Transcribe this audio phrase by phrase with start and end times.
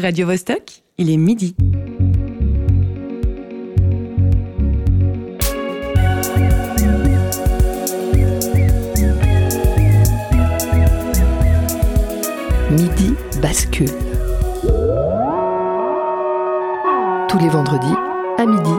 [0.00, 1.56] Radio Vostok, il est midi.
[12.70, 13.88] Midi bascule.
[17.28, 17.86] Tous les vendredis
[18.38, 18.70] à midi.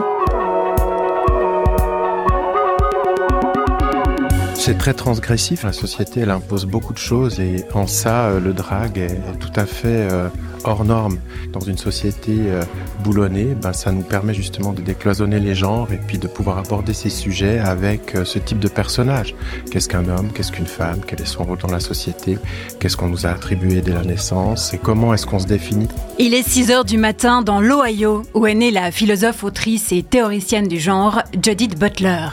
[4.54, 8.54] C'est très transgressif, la société elle impose beaucoup de choses et en ça euh, le
[8.54, 10.28] drag est tout à fait euh,
[10.64, 11.18] hors norme.
[11.52, 12.62] Dans une société euh,
[13.02, 16.92] boulonnée, ben, ça nous permet justement de décloisonner les genres et puis de pouvoir aborder
[16.92, 19.34] ces sujets avec ce type de personnage.
[19.70, 22.38] Qu'est-ce qu'un homme, qu'est-ce qu'une femme, quel est son rôle dans la société,
[22.78, 24.74] qu'est-ce qu'on nous a attribué dès la naissance?
[24.74, 25.88] Et comment est-ce qu'on se définit?
[26.18, 30.02] Il est 6 heures du matin dans l'Ohio où est née la philosophe, autrice et
[30.02, 32.28] théoricienne du genre Judith Butler.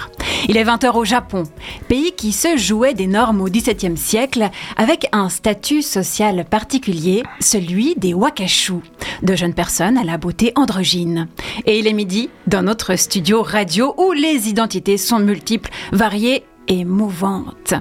[0.50, 1.44] Il est 20h au Japon,
[1.90, 7.96] pays qui se jouait des normes au XVIIe siècle avec un statut social particulier, celui
[7.96, 8.76] des wakashu,
[9.24, 11.28] de jeunes personnes à la beauté androgyne.
[11.66, 16.86] Et il est midi dans notre studio radio où les identités sont multiples, variées et
[16.86, 17.74] mouvantes.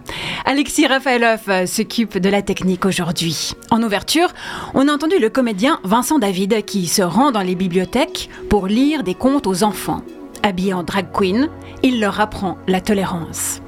[0.45, 3.53] Alexis Rafaelov s'occupe de la technique aujourd'hui.
[3.71, 4.29] En ouverture,
[4.75, 9.05] on a entendu le comédien Vincent David qui se rend dans les bibliothèques pour lire
[9.05, 10.03] des contes aux enfants.
[10.47, 11.49] Habillé en drag queen,
[11.83, 13.61] il leur apprend la tolérance.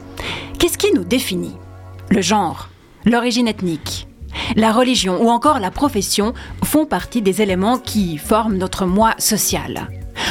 [0.61, 1.57] Qu'est-ce qui nous définit?
[2.09, 2.69] Le genre,
[3.05, 4.07] l'origine ethnique,
[4.55, 9.89] la religion ou encore la profession font partie des éléments qui forment notre moi social.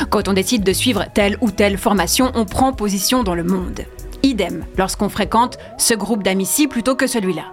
[0.09, 3.81] Quand on décide de suivre telle ou telle formation, on prend position dans le monde.
[4.23, 7.51] Idem lorsqu'on fréquente ce groupe d'amis-ci plutôt que celui-là.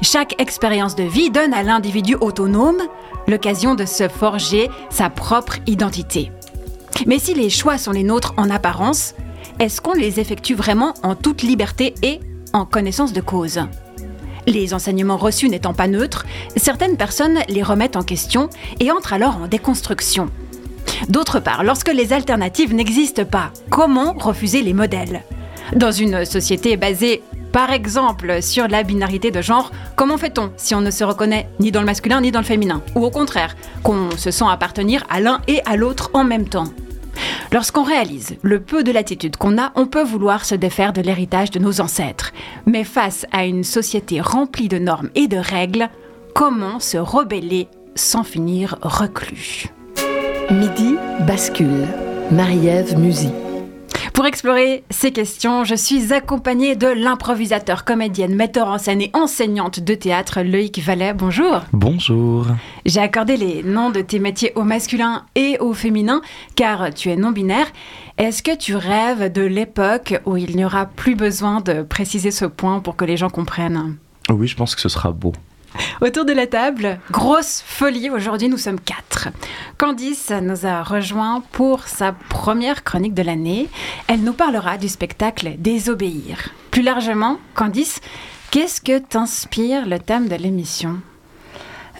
[0.00, 2.80] Chaque expérience de vie donne à l'individu autonome
[3.28, 6.32] l'occasion de se forger sa propre identité.
[7.06, 9.14] Mais si les choix sont les nôtres en apparence,
[9.58, 12.20] est-ce qu'on les effectue vraiment en toute liberté et
[12.52, 13.60] en connaissance de cause?
[14.46, 16.26] Les enseignements reçus n'étant pas neutres,
[16.56, 20.30] certaines personnes les remettent en question et entrent alors en déconstruction.
[21.08, 25.22] D'autre part, lorsque les alternatives n'existent pas, comment refuser les modèles?
[25.76, 30.80] Dans une société basée par exemple, sur la binarité de genre, comment fait-on si on
[30.80, 32.82] ne se reconnaît ni dans le masculin ni dans le féminin?
[32.94, 36.68] Ou au contraire, qu'on se sent appartenir à l'un et à l'autre en même temps?
[37.52, 41.50] Lorsqu'on réalise le peu de latitude qu'on a, on peut vouloir se défaire de l'héritage
[41.50, 42.32] de nos ancêtres.
[42.64, 45.90] Mais face à une société remplie de normes et de règles,
[46.34, 49.66] comment se rebeller sans finir reclus?
[50.50, 50.96] Midi
[51.26, 51.86] bascule.
[52.30, 53.28] Marie-Ève Musy.
[54.12, 59.80] Pour explorer ces questions, je suis accompagnée de l'improvisateur, comédienne, metteur en scène et enseignante
[59.80, 61.14] de théâtre Loïc Vallet.
[61.14, 61.62] Bonjour.
[61.72, 62.46] Bonjour.
[62.84, 66.20] J'ai accordé les noms de tes métiers au masculin et au féminin
[66.56, 67.66] car tu es non-binaire.
[68.18, 72.44] Est-ce que tu rêves de l'époque où il n'y aura plus besoin de préciser ce
[72.44, 73.96] point pour que les gens comprennent?
[74.30, 75.32] Oui, je pense que ce sera beau.
[76.00, 79.28] Autour de la table, grosse folie, aujourd'hui nous sommes quatre.
[79.78, 83.68] Candice nous a rejoint pour sa première chronique de l'année.
[84.08, 86.50] Elle nous parlera du spectacle Désobéir.
[86.70, 88.00] Plus largement, Candice,
[88.50, 90.98] qu'est-ce que t'inspire le thème de l'émission?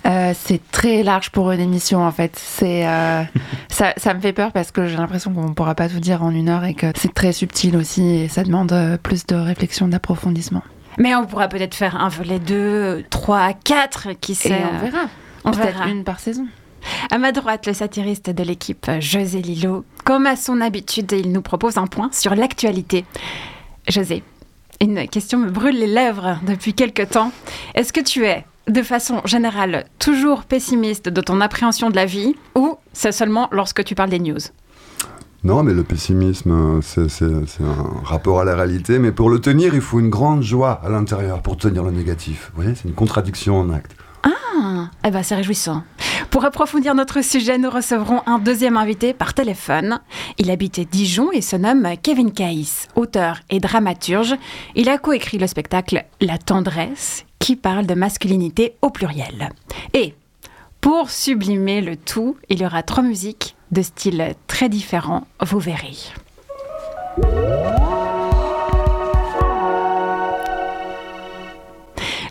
[0.05, 2.37] Euh, c'est très large pour une émission en fait.
[2.37, 3.23] C'est euh,
[3.69, 6.23] ça, ça, me fait peur parce que j'ai l'impression qu'on ne pourra pas tout dire
[6.23, 9.37] en une heure et que c'est très subtil aussi et ça demande euh, plus de
[9.37, 10.63] réflexion, d'approfondissement.
[10.99, 14.51] Mais on pourra peut-être faire un volet 2, 3, 4, qui sait.
[14.51, 15.05] Et on verra.
[15.45, 15.89] On Peut-être verra.
[15.89, 16.47] une par saison.
[17.11, 19.85] À ma droite, le satiriste de l'équipe, José Lillo.
[20.05, 23.05] Comme à son habitude, il nous propose un point sur l'actualité.
[23.89, 24.23] José,
[24.81, 27.31] une question me brûle les lèvres depuis quelque temps.
[27.75, 32.35] Est-ce que tu es, de façon générale, toujours pessimiste de ton appréhension de la vie
[32.57, 34.39] ou c'est seulement lorsque tu parles des news?
[35.45, 39.01] Non, mais le pessimisme, c'est un rapport à la réalité.
[39.01, 42.53] Mais pour le tenir, il faut une grande joie à l'intérieur pour tenir le négatif.
[42.55, 43.97] Vous voyez, c'est une contradiction en acte.
[44.23, 45.83] Ah, eh ben c'est réjouissant.
[46.31, 50.01] Pour approfondir notre sujet, nous recevrons un deuxième invité par téléphone.
[50.39, 54.37] Il habite Dijon et se nomme Kevin Caïs, auteur et dramaturge.
[54.77, 59.51] Il a coécrit le spectacle La tendresse, qui parle de masculinité au pluriel.
[59.93, 60.15] Et
[60.81, 65.97] pour sublimer le tout, il y aura trois musiques de styles très différents, vous verrez.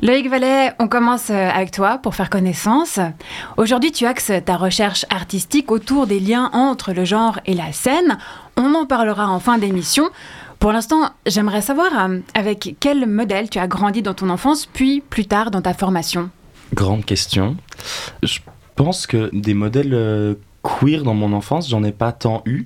[0.03, 2.99] Loïc Vallet, on commence avec toi pour faire connaissance.
[3.57, 8.17] Aujourd'hui, tu axes ta recherche artistique autour des liens entre le genre et la scène.
[8.57, 10.09] On en parlera en fin d'émission.
[10.57, 15.01] Pour l'instant, j'aimerais savoir euh, avec quel modèle tu as grandi dans ton enfance, puis
[15.01, 16.29] plus tard dans ta formation?
[16.75, 17.57] Grande question.
[18.21, 18.39] Je
[18.75, 22.65] pense que des modèles euh, queer dans mon enfance, j'en ai pas tant eu.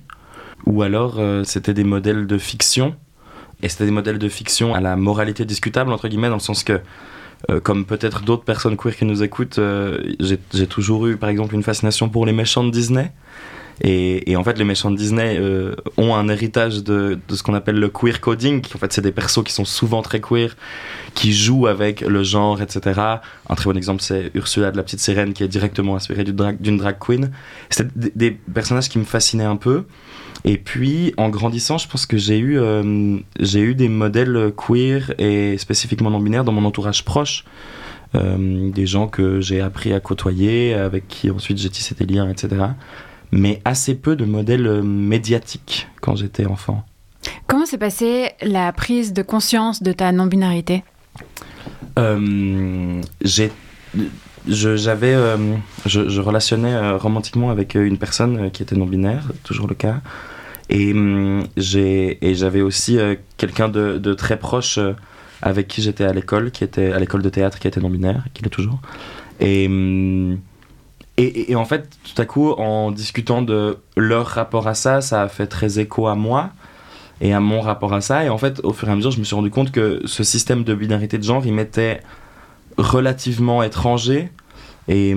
[0.65, 2.95] Ou alors, euh, c'était des modèles de fiction.
[3.61, 6.63] Et c'était des modèles de fiction à la moralité discutable, entre guillemets, dans le sens
[6.63, 6.81] que
[7.49, 11.53] euh, comme peut-être d'autres personnes queer qui nous écoutent, euh, j'ai toujours eu par exemple
[11.53, 13.11] une fascination pour les méchants de Disney.
[13.81, 17.77] Et, en fait, les méchants de Disney euh, ont un héritage de, ce qu'on appelle
[17.77, 18.61] le queer coding.
[18.73, 20.55] En fait, c'est des persos qui sont souvent très queer,
[21.13, 23.01] qui jouent avec le genre, etc.
[23.49, 26.77] Un très bon exemple, c'est Ursula de la petite sirène, qui est directement inspirée d'une
[26.77, 27.31] drag, queen.
[27.69, 29.83] C'était des, personnages qui me fascinaient un peu.
[30.45, 36.11] Et puis, en grandissant, je pense que j'ai eu, euh, des modèles queer et spécifiquement
[36.11, 37.43] non-binaires dans mon entourage proche.
[38.13, 42.29] Euh, des gens que j'ai appris à côtoyer, avec qui ensuite j'ai tissé des liens,
[42.29, 42.67] etc
[43.35, 46.85] mais assez peu de modèles euh, médiatiques quand j'étais enfant.
[47.47, 50.83] Comment s'est passée la prise de conscience de ta non-binarité?
[51.99, 53.01] Euh,
[54.45, 55.37] j'avais, euh,
[55.85, 60.01] je, je, relationnais euh, romantiquement avec une personne qui était non-binaire, toujours le cas,
[60.69, 62.97] et hum, j'ai, et j'avais aussi
[63.37, 64.79] quelqu'un de, de, très proche
[65.41, 68.43] avec qui j'étais à l'école, qui était à l'école de théâtre, qui était non-binaire, qui
[68.43, 68.79] l'est toujours,
[69.39, 69.67] et
[71.17, 75.27] et, en fait, tout à coup, en discutant de leur rapport à ça, ça a
[75.29, 76.49] fait très écho à moi
[77.21, 78.25] et à mon rapport à ça.
[78.25, 80.23] Et en fait, au fur et à mesure, je me suis rendu compte que ce
[80.25, 82.01] système de binarité de genre, il m'était
[82.77, 84.29] relativement étranger.
[84.87, 85.15] Et,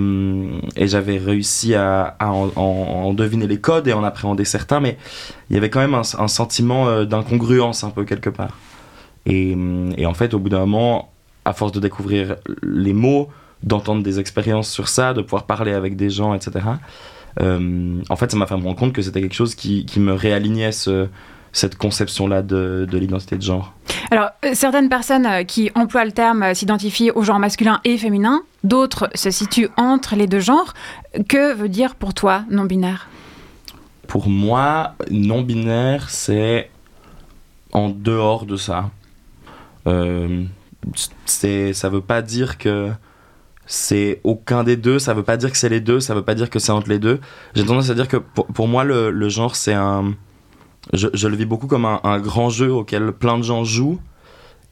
[0.77, 4.97] et j'avais réussi à, en, deviner les codes et en appréhender certains, mais
[5.49, 8.57] il y avait quand même un, sentiment euh, d'incongruence un peu quelque part.
[9.25, 9.55] Et,
[9.97, 11.11] et en fait, au bout d'un moment,
[11.45, 13.29] à force de découvrir les mots,
[13.63, 16.65] d'entendre des expériences sur ça, de pouvoir parler avec des gens, etc.
[17.41, 19.99] Euh, en fait, ça m'a fait me rendre compte que c'était quelque chose qui, qui
[19.99, 21.07] me réalignait ce,
[21.51, 23.73] cette conception-là de, de l'identité de genre.
[24.11, 28.43] Alors, euh, certaines personnes euh, qui emploient le terme s'identifient au genre masculin et féminin,
[28.63, 30.73] d'autres se situent entre les deux genres.
[31.27, 33.09] Que veut dire pour toi non-binaire?
[34.07, 36.69] Pour moi, non-binaire, c'est
[37.71, 38.89] en dehors de ça.
[39.87, 40.43] Euh,
[41.25, 42.89] ça veut pas dire que
[43.71, 46.33] c'est aucun des deux, ça veut pas dire que c'est les deux, ça veut pas
[46.33, 47.19] dire que c'est entre les deux.
[47.53, 50.15] J'ai tendance à dire que pour, moi, le, le genre, c'est un.
[50.91, 53.99] Je, je, le vis beaucoup comme un, un, grand jeu auquel plein de gens jouent.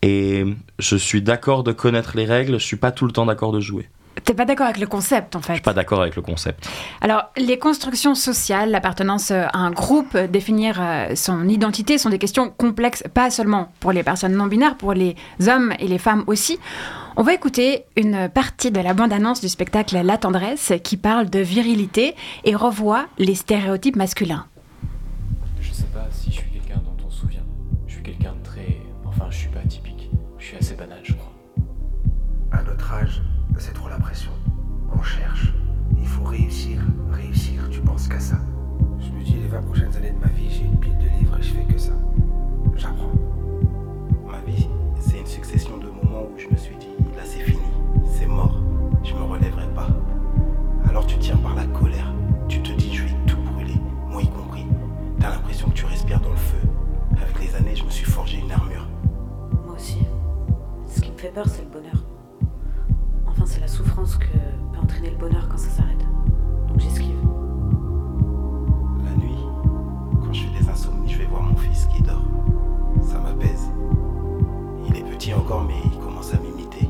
[0.02, 0.46] Et
[0.80, 3.60] je suis d'accord de connaître les règles, je suis pas tout le temps d'accord de
[3.60, 3.88] jouer.
[4.24, 6.70] T'es pas d'accord avec le concept en fait Je suis pas d'accord avec le concept.
[7.02, 10.82] Alors, les constructions sociales, l'appartenance à un groupe, définir
[11.16, 15.16] son identité sont des questions complexes, pas seulement pour les personnes non binaires, pour les
[15.48, 16.60] hommes et les femmes aussi.
[17.20, 21.40] On va écouter une partie de la bande-annonce du spectacle La tendresse qui parle de
[21.40, 24.46] virilité et revoit les stéréotypes masculins.
[25.60, 27.46] Je sais pas si je suis quelqu'un dont on se souvient.
[27.88, 28.78] Je suis quelqu'un de très.
[29.04, 30.12] Enfin, je suis pas atypique.
[30.38, 31.34] Je suis assez banal, je crois.
[32.52, 33.24] À notre âge,
[38.08, 38.38] Penses qu'à ça.
[39.00, 41.38] Je me dis, les 20 prochaines années de ma vie, j'ai une pile de livres
[41.38, 41.94] et je fais que ça.
[42.76, 43.12] J'apprends.
[44.26, 44.68] Ma vie,
[45.00, 47.60] c'est une succession de moments où je me suis dit, là c'est fini,
[48.06, 48.62] c'est mort,
[49.04, 49.88] je me relèverai pas.
[50.90, 52.14] Alors tu tiens par la colère,
[52.48, 54.66] tu te dis, je vais tout brûler, moi y compris.
[55.20, 56.68] T'as l'impression que tu respires dans le feu.
[57.22, 58.88] Avec les années, je me suis forgé une armure.
[59.66, 60.00] Moi aussi.
[60.88, 62.06] Ce qui me fait peur, c'est le bonheur.
[63.26, 66.06] Enfin, c'est la souffrance que peut entraîner le bonheur quand ça s'arrête.
[66.70, 67.18] Donc j'esquive.
[70.28, 72.22] Quand je fais des insomnies, je vais voir mon fils qui dort.
[73.02, 73.72] Ça m'apaise.
[74.90, 76.90] Il est petit encore, mais il commence à m'imiter.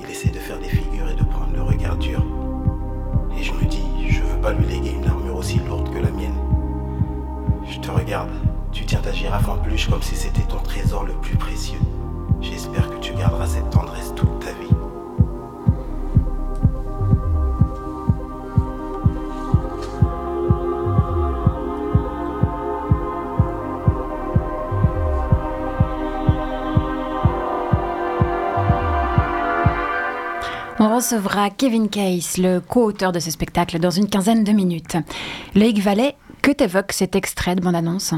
[0.00, 2.20] Il essaie de faire des figures et de prendre le regard dur.
[3.38, 6.10] Et je me dis, je veux pas lui léguer une armure aussi lourde que la
[6.10, 6.34] mienne.
[7.64, 8.30] Je te regarde,
[8.72, 11.78] tu tiens ta girafe en peluche comme si c'était ton trésor le plus précieux.
[12.40, 14.73] J'espère que tu garderas cette tendresse toute ta vie.
[30.86, 34.98] On recevra Kevin Case, le co-auteur de ce spectacle, dans une quinzaine de minutes.
[35.54, 38.12] Loïc Vallet, que t'évoque cet extrait de bande-annonce?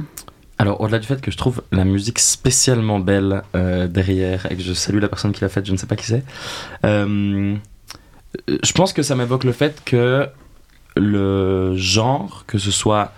[0.58, 4.62] Alors, au-delà du fait que je trouve la musique spécialement belle euh, derrière et que
[4.64, 6.24] je salue la personne qui l'a faite, je ne sais pas qui c'est,
[6.84, 7.54] euh,
[8.48, 10.28] je pense que ça m'évoque le fait que
[10.96, 13.12] le genre, que ce soit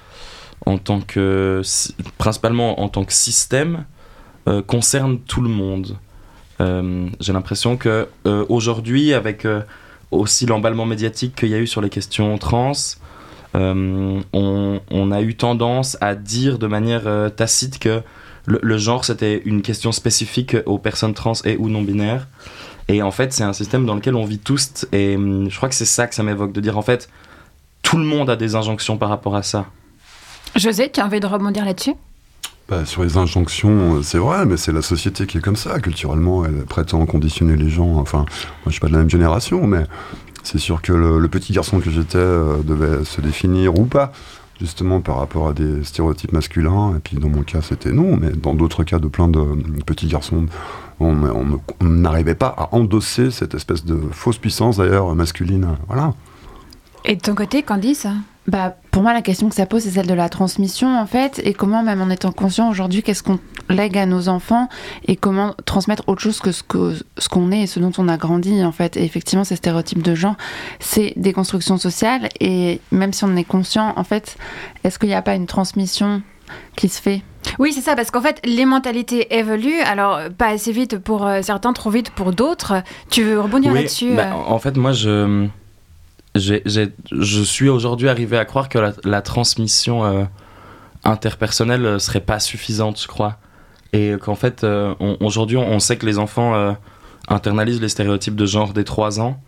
[0.66, 1.62] en tant que.
[2.18, 3.86] principalement en tant que système,
[4.46, 5.96] euh, concerne tout le monde.
[6.60, 8.08] J'ai l'impression que
[8.48, 9.46] aujourd'hui, avec
[10.10, 12.72] aussi l'emballement médiatique qu'il y a eu sur les questions trans,
[13.54, 18.02] euh, on, a eu tendance à dire de manière euh, tacite que
[18.44, 22.28] le, le genre c'était une question spécifique aux personnes trans et ou non binaires.
[22.88, 24.86] Et en fait, c'est un système dans lequel on vit tous.
[24.92, 27.10] Et je crois que c'est ça que ça m'évoque, de dire en fait,
[27.82, 29.66] tout le monde a des injonctions par rapport à ça.
[30.56, 31.94] José, tu as envie de rebondir là-dessus?
[32.68, 35.80] Bah, sur les injonctions, euh, c'est vrai, mais c'est la société qui est comme ça.
[35.80, 37.94] Culturellement, elle prétend conditionner les gens.
[37.96, 39.87] Enfin, moi, je suis pas de la même génération, mais
[40.42, 44.12] c'est sûr que le, petit garçon que j'étais euh, devait se définir ou pas,
[44.60, 46.94] justement par rapport à des stéréotypes masculins.
[46.94, 49.46] Et puis, dans mon cas, c'était non, mais dans d'autres cas de plein de
[49.87, 50.44] petits garçons,
[51.00, 55.68] on n'arrivait pas à endosser cette espèce de fausse puissance, d'ailleurs, masculine.
[55.87, 56.12] Voilà.
[57.06, 58.06] Et de ton côté, Candice?
[58.48, 61.38] Bah, pour moi, la question que ça pose, c'est celle de la transmission, en fait,
[61.44, 63.38] et comment, même en étant conscient aujourd'hui, qu'est-ce qu'on
[63.68, 64.70] lègue à nos enfants,
[65.06, 68.08] et comment transmettre autre chose que ce que ce qu'on est et ce dont on
[68.08, 68.96] a grandi, en fait.
[68.96, 70.34] Et effectivement, ces stéréotypes de genre,
[70.80, 74.38] c'est des constructions sociales, et même si on en est conscient, en fait,
[74.82, 76.22] est-ce qu'il n'y a pas une transmission
[76.74, 77.20] qui se fait?
[77.58, 81.42] Oui, c'est ça, parce qu'en fait, les mentalités évoluent, alors pas assez vite pour euh,
[81.42, 82.82] certains, trop vite pour d'autres.
[83.10, 84.32] Tu veux rebondir Oui, là-dessus bah, euh?
[84.32, 85.46] en en fait, moi, je,
[86.35, 90.25] je suis aujourd'hui arrivé à croire que la, transmission euh,
[91.04, 93.37] interpersonnelle euh, serait pas suffisante, je crois.
[93.92, 96.73] Et qu'en fait, euh, aujourd'hui, on, sait que les enfants euh,
[97.28, 99.40] internalisent les stéréotypes de genre dès 3 ans.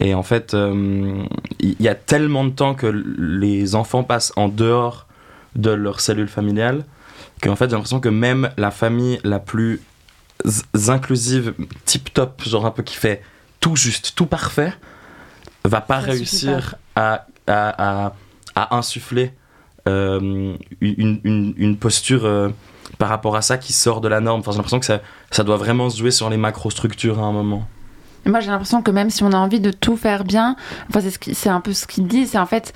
[0.00, 5.08] Et en fait, il y, a tellement de temps que les enfants passent en dehors
[5.56, 6.84] de leur cellule familiale
[7.42, 9.82] qu'en fait, j'ai l'impression que même la famille la plus
[10.86, 11.54] inclusive,
[11.84, 13.24] tip top, genre un peu qui fait
[13.58, 14.72] tout juste, tout parfait,
[15.68, 18.12] va pas Ça réussir à, à, à,
[18.54, 19.32] à insuffler
[19.86, 22.48] euh, une, une, une posture euh,
[22.98, 24.40] par rapport à ça qui sort de la norme.
[24.40, 27.32] Enfin, j'ai l'impression que ça, ça doit vraiment se jouer sur les macrostructures à un
[27.32, 27.66] moment.
[28.26, 30.56] Moi, j'ai l'impression que même si on a envie de tout faire bien,
[30.90, 32.74] enfin, c'est ce qui- c'est un peu ce qu'il dit, c'est en fait,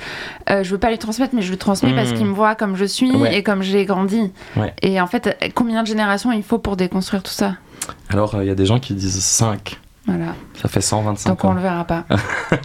[0.48, 2.74] euh, je veux pas lui transmettre, mais je lui transmets parce qu'il me voit comme
[2.76, 3.36] je suis Ouais.
[3.36, 4.32] et comme j'ai grandi.
[4.56, 4.72] Ouais.
[4.80, 7.56] Et en fait, combien de générations il faut pour déconstruire tout ça?
[8.08, 9.78] Alors, euh, il y a des gens qui disent 5.
[10.06, 10.34] Voilà.
[10.62, 11.52] Ça fait 125 Donc on ans.
[11.54, 12.04] le verra pas.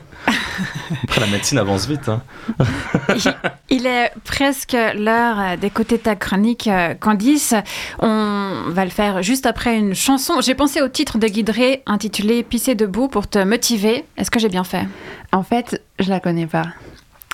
[1.19, 2.09] La médecine avance vite.
[2.09, 2.21] Hein.
[3.69, 7.55] Il est presque l'heure euh, d'écouter ta chronique, euh, Candice.
[8.00, 10.41] On va le faire juste après une chanson.
[10.41, 14.05] J'ai pensé au titre de Guidré intitulé Pisser debout pour te motiver.
[14.17, 14.86] Est-ce que j'ai bien fait?
[15.31, 16.65] En fait, je la connais pas.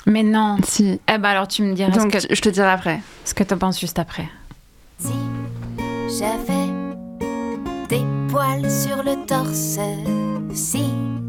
[0.06, 0.56] Mais non.
[0.64, 1.00] Si.
[1.12, 3.00] Eh ben alors tu me diras Donc ce que, je te dirai après.
[3.24, 4.28] ce que tu penses juste après.
[5.00, 6.70] J'avais
[7.88, 9.78] des poils sur le torse,
[10.54, 10.84] si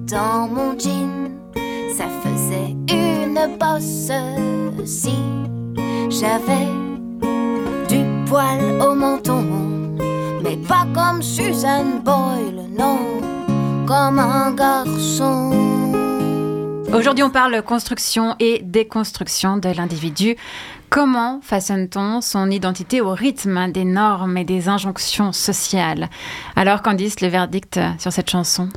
[0.08, 1.32] dans mon jean
[1.98, 2.35] ça faisait
[2.90, 4.12] une bosse,
[4.86, 5.16] si
[6.10, 6.68] j'avais
[7.90, 9.44] du poil au menton,
[10.44, 13.00] mais pas comme Suzanne Boyle, non,
[13.86, 15.52] comme un garçon.
[16.94, 20.38] Aujourd'hui, on parle construction et déconstruction de l'individu.
[20.90, 26.10] Comment façonne-t-on son identité au rythme des normes et des injonctions sociales?
[26.56, 28.70] Alors, Candice, le verdict sur cette chanson?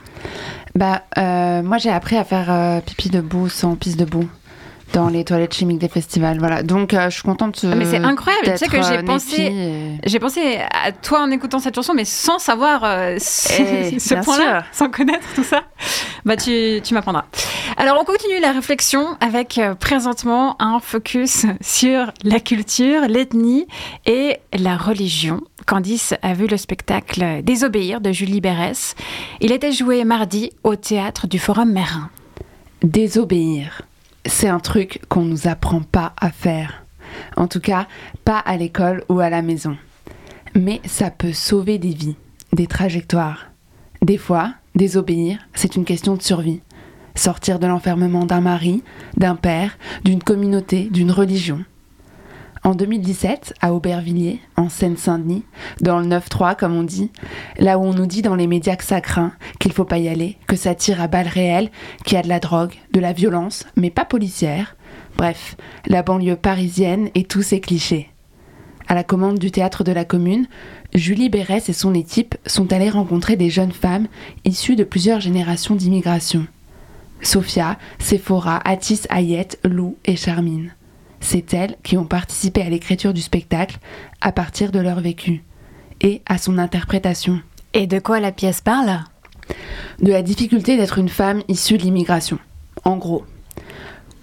[0.79, 4.31] Bah, euh, moi j'ai appris à faire euh, pipi debout sans pisse debout
[4.93, 6.39] dans les toilettes chimiques des festivals.
[6.39, 6.63] Voilà.
[6.63, 7.61] Donc euh, je suis contente.
[7.65, 11.21] Ah, mais c'est incroyable, tu sais que j'ai euh, pensé- fille J'ai pensé à toi
[11.23, 13.53] en écoutant cette chanson, mais sans savoir euh, ce,
[13.95, 15.63] Eh, ce point-là, sans connaître tout ça.
[16.25, 17.25] Bah, tu, tu m'apprendras.
[17.77, 23.67] Alors, on continue la réflexion avec euh, présentement un focus sur la culture, l'ethnie
[24.07, 25.41] et la religion.
[25.67, 28.95] Candice a vu le spectacle Désobéir de Julie Berès.
[29.41, 32.09] Il était joué mardi au théâtre du Forum Mérin.
[32.83, 33.83] Désobéir,
[34.29, 36.85] c'est un truc qu'on nous apprend pas à faire.
[37.37, 37.89] En tout cas,
[38.25, 39.77] pas à l'école ou à la maison.
[40.55, 42.17] Mais ça peut sauver des vies,
[42.53, 43.47] des trajectoires.
[44.03, 46.61] Des fois, désobéir, c'est une question de survie.
[47.15, 48.85] Sortir de l'enfermement d'un mari,
[49.17, 51.65] d'un père, d'une communauté, d'une religion.
[52.69, 55.43] En 2017, à Aubervilliers, en Seine-Saint-Denis,
[55.81, 57.11] dans le 9-3 comme on dit,
[57.57, 60.07] là où on nous dit dans les médias que ça craint, qu'il faut pas y
[60.07, 61.71] aller, que ça tire à balles réelles,
[62.05, 64.77] qu'il y a de la drogue, de la violence, mais pas policière.
[65.17, 65.57] Bref,
[65.87, 68.11] la banlieue parisienne et tous ses clichés.
[68.87, 70.47] À la commande du théâtre de la commune,
[70.93, 74.09] Julie Bérès et son équipe sont allées rencontrer des jeunes femmes
[74.45, 76.47] issues de plusieurs générations d'immigration.
[77.23, 80.75] Sophia, Sephora, Atis, Ayette, Lou et Charmine.
[81.21, 83.79] C'est elles qui ont participé à l'écriture du spectacle
[84.21, 85.45] à partir de leur vécu
[86.01, 87.41] et à son interprétation.
[87.75, 89.01] Et de quoi la pièce parle?
[90.01, 92.39] De la difficulté d'être une femme issue de l'immigration.
[92.85, 93.25] En gros,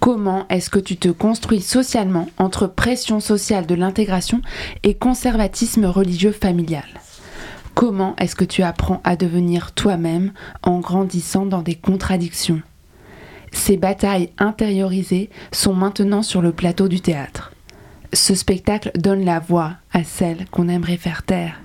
[0.00, 4.40] comment est-ce que tu te construis socialement entre pression sociale de l'intégration
[4.82, 6.86] et conservatisme religieux familial?
[7.74, 12.62] Comment est-ce que tu apprends à devenir toi-même en grandissant dans des contradictions?
[13.56, 17.52] Ces batailles intériorisées sont maintenant sur le plateau du théâtre.
[18.12, 21.60] Ce spectacle donne la voix à celles qu'on aimerait faire taire.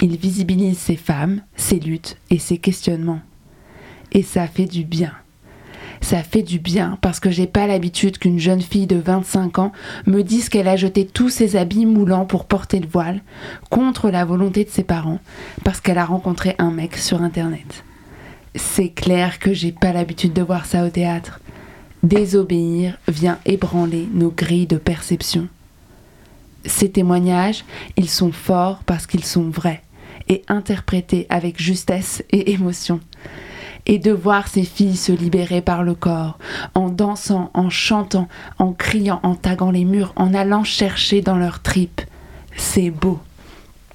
[0.00, 3.20] Il visibilise ces femmes, ces luttes et ces questionnements.
[4.12, 5.12] Et ça fait du bien.
[6.00, 9.72] Ça fait du bien parce que j'ai pas l'habitude qu'une jeune fille de 25 ans
[10.06, 13.20] me dise qu'elle a jeté tous ses habits moulants pour porter le voile,
[13.68, 15.20] contre la volonté de ses parents,
[15.64, 17.84] parce qu'elle a rencontré un mec sur internet.
[18.56, 21.40] C'est clair que j'ai pas l'habitude de voir ça au théâtre.
[22.02, 25.48] Désobéir vient ébranler nos grilles de perception.
[26.64, 27.64] Ces témoignages,
[27.96, 29.82] ils sont forts parce qu'ils sont vrais
[30.28, 33.00] et interprétés avec justesse et émotion.
[33.84, 36.38] Et de voir ces filles se libérer par le corps,
[36.74, 38.26] en dansant, en chantant,
[38.58, 42.00] en criant, en taguant les murs, en allant chercher dans leurs tripes,
[42.56, 43.20] c'est beau.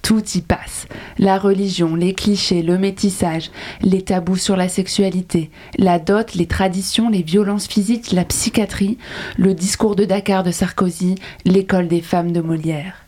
[0.01, 0.87] Tout y passe.
[1.19, 7.09] La religion, les clichés, le métissage, les tabous sur la sexualité, la dot, les traditions,
[7.09, 8.97] les violences physiques, la psychiatrie,
[9.37, 11.15] le discours de Dakar de Sarkozy,
[11.45, 13.05] l'école des femmes de Molière.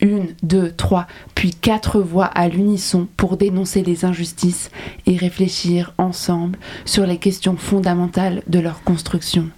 [0.00, 4.70] Une, deux, trois, puis quatre voix à l'unisson pour dénoncer les injustices
[5.06, 9.48] et réfléchir ensemble sur les questions fondamentales de leur construction.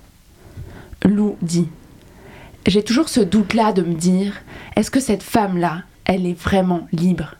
[1.02, 1.68] Lou dit
[2.66, 4.42] J'ai toujours ce doute-là de me dire
[4.76, 7.36] est-ce que cette femme-là, elle est vraiment libre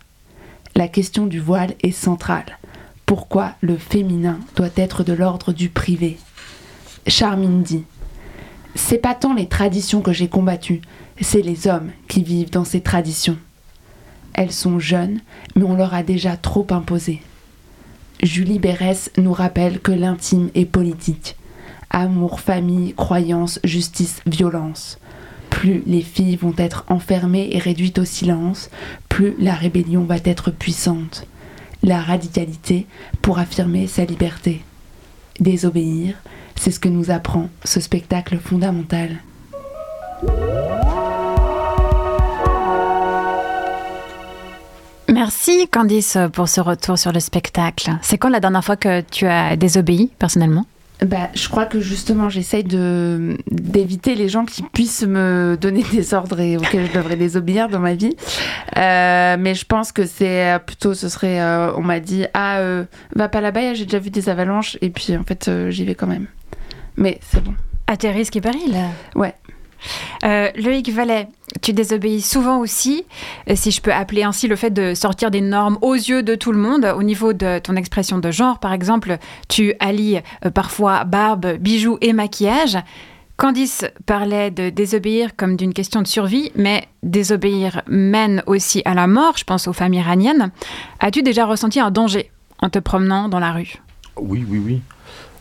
[0.75, 2.59] La question du voile est centrale.
[3.07, 6.19] Pourquoi le féminin doit être de l'ordre du privé?
[7.07, 7.85] Charmine dit
[8.75, 10.81] C'est pas tant les traditions que j'ai combattues,
[11.21, 13.39] c'est les hommes qui vivent dans ces traditions.
[14.33, 15.21] Elles sont jeunes,
[15.55, 17.23] mais on leur a déjà trop imposé.
[18.23, 21.37] Julie Bérès nous rappelle que l'intime est politique.
[21.91, 24.99] Amour, famille, croyance, justice, violence.
[25.55, 28.71] Plus les filles vont être enfermées et réduites au silence,
[29.09, 31.29] plus la rébellion va être puissante.
[31.85, 32.87] La radicalité
[33.23, 34.65] pour affirmer sa liberté.
[35.39, 36.17] Désobéir,
[36.57, 39.11] c'est ce que nous apprend ce spectacle fondamental.
[45.09, 47.93] Merci Candice pour ce retour sur le spectacle.
[48.03, 50.67] C'est quand la dernière fois que tu as désobéi personnellement?
[51.05, 56.15] Bah, je crois que justement, j'essaye de d'éviter les gens qui puissent me donner des
[56.15, 58.17] ordres et auxquels je devrais désobéir dans ma vie.
[58.77, 62.85] Euh, mais je pense que c'est plutôt, ce serait, euh, on m'a dit, ah, euh,
[63.15, 65.95] va pas là-bas, j'ai déjà vu des avalanches, et puis en fait, euh, j'y vais
[65.95, 66.27] quand même.
[66.97, 67.55] Mais c'est bon.
[67.87, 68.77] À tes risques et périls
[69.15, 69.35] Ouais.
[70.25, 71.29] Euh, Loïc Vallet,
[71.63, 73.05] tu désobéis souvent aussi,
[73.51, 76.35] euh, si je peux appeler ainsi le fait de sortir des normes aux yeux de
[76.35, 76.85] tout le monde.
[76.97, 81.99] Au niveau de ton expression de genre, par exemple, tu allies euh, parfois barbe, bijoux
[82.01, 82.79] et maquillage.
[83.37, 89.09] Candice parlait de désobéir comme d'une question de survie, mais désobéir mène aussi à la
[89.09, 90.53] mort, je pense aux familles iraniennes.
[91.01, 92.31] As-tu déjà ressenti un danger
[92.61, 93.75] en te promenant dans la rue?
[94.17, 94.83] Oui, oui, oui.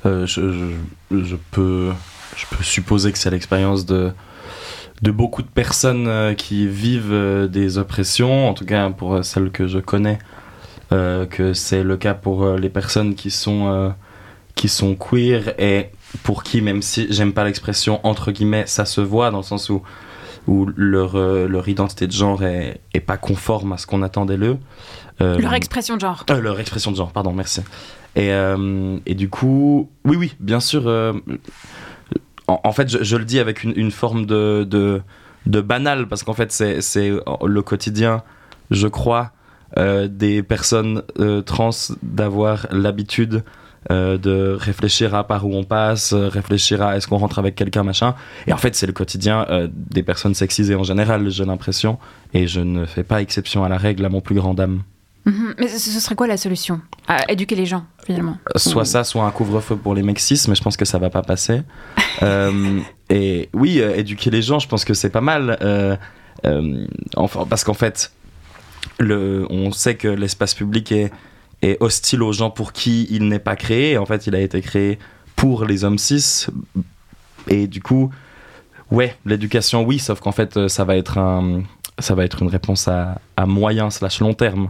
[0.03, 1.91] Je peux
[2.61, 4.11] supposer que c'est l'expérience de,
[5.03, 9.21] de beaucoup de personnes euh, qui vivent euh, des oppressions, en tout cas pour euh,
[9.21, 10.17] celles que je connais,
[11.31, 13.91] que c'est le cas pour les personnes qui sont,
[14.53, 15.89] qui sont queer et
[16.21, 19.71] pour qui, même si j'aime pas l'expression entre guillemets, ça se voit dans le sens
[19.71, 19.81] où,
[20.45, 24.59] où leur, leur identité de genre est, est pas conforme à ce qu'on attendait d'eux.
[25.19, 26.25] Euh, Leur expression de genre.
[26.29, 27.61] euh, leur expression de genre, pardon, merci.
[28.15, 30.83] Et, euh, et du coup, oui, oui, bien sûr.
[32.47, 34.67] En, fait, je, le dis avec une, forme de,
[35.45, 38.23] de, banal, parce qu'en fait, c'est le quotidien,
[38.71, 39.31] je crois,
[39.77, 41.71] euh, des personnes euh, trans
[42.03, 43.43] d'avoir l'habitude
[43.91, 47.83] euh, de réfléchir à par où on passe, réfléchir à est-ce qu'on rentre avec quelqu'un,
[47.83, 48.13] machin.
[48.45, 51.97] Et en fait, c'est le quotidien des personnes sexisées en général, j'ai l'impression.
[52.33, 54.83] Et je ne fais pas exception à la règle à mon plus grand dame.
[55.25, 55.55] Mhm.
[55.57, 58.37] Mais ce serait quoi la solution À éduquer les gens, finalement.
[58.57, 61.09] Soit ça, soit un couvre-feu pour les mecs cis, mais je pense que ça va
[61.09, 61.61] pas passer.
[62.21, 65.57] Euh, et oui, euh, éduquer les gens, je pense que c'est pas mal.
[65.61, 65.97] euh,
[66.45, 68.11] euh, enfin, parce qu'en fait,
[68.99, 71.11] le, on sait que l'espace public est,
[71.63, 73.97] est hostile aux gens pour qui il n'est pas créé.
[73.97, 74.99] En fait, il a été créé
[75.35, 76.45] pour les hommes cis.
[77.47, 78.11] Et du coup,
[78.91, 81.63] ouais, l'éducation, oui, sauf qu'en fait, euh, ça va être, un,
[81.99, 84.69] ça va être une réponse à, à moyen slash long terme.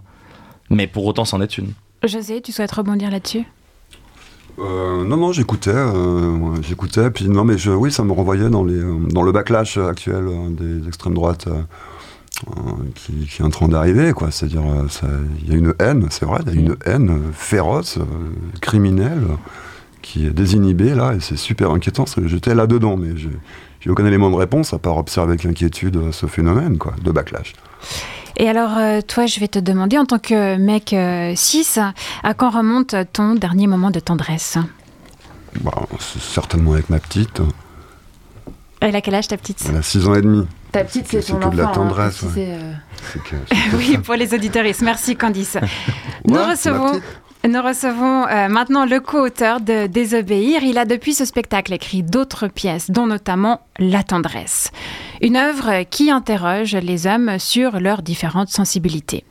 [0.73, 1.71] Mais pour autant, c'en est une.
[2.03, 3.43] José, tu souhaites rebondir là-dessus?
[4.59, 8.63] Euh, non, non, j'écoutais, euh, j'écoutais, puis non, mais je, oui, ça me renvoyait dans,
[8.63, 12.51] les, euh, dans le backlash actuel des extrêmes droites euh,
[12.93, 14.29] qui, qui est en train d'arriver, quoi.
[14.29, 14.62] C'est-à-dire,
[15.41, 18.03] il y a une haine, c'est vrai, il y a une haine euh, féroce, euh,
[18.62, 19.23] criminelle,
[20.03, 22.05] qui est désinhibée, là, et c'est super inquiétant.
[22.25, 23.31] J'étais là-dedans, mais j'ai
[23.83, 27.53] j'ai aucun élément de réponse à part observer avec inquiétude ce phénomène, quoi, de backlash.
[28.38, 31.67] Et alors, euh, toi, je vais te demander, en tant que mec euh, cis,
[32.24, 34.58] à quand remonte ton dernier moment de tendresse?
[35.62, 37.41] Bah, c'est certainement avec ma petite,
[38.80, 39.63] Elle a quel âge, ta petite?
[39.69, 40.48] Elle a 6 ans et demi.
[40.72, 41.82] Ta petite, c'est C'est ton que de la enfant.
[41.84, 42.74] hein, tendresse, euh.
[43.13, 43.36] C'est que-
[43.78, 44.82] Oui, pour les auditeuristes.
[44.82, 45.58] Merci, Candice.
[46.28, 47.00] Nous Ouais, ma recevons...
[47.45, 50.63] Nous recevons euh, maintenant le co-auteur de Désobéir.
[50.63, 54.71] Il a depuis ce spectacle écrit d'autres pièces, dont notamment La tendresse.
[55.21, 59.25] Une œuvre qui interroge les hommes sur leurs différentes sensibilités.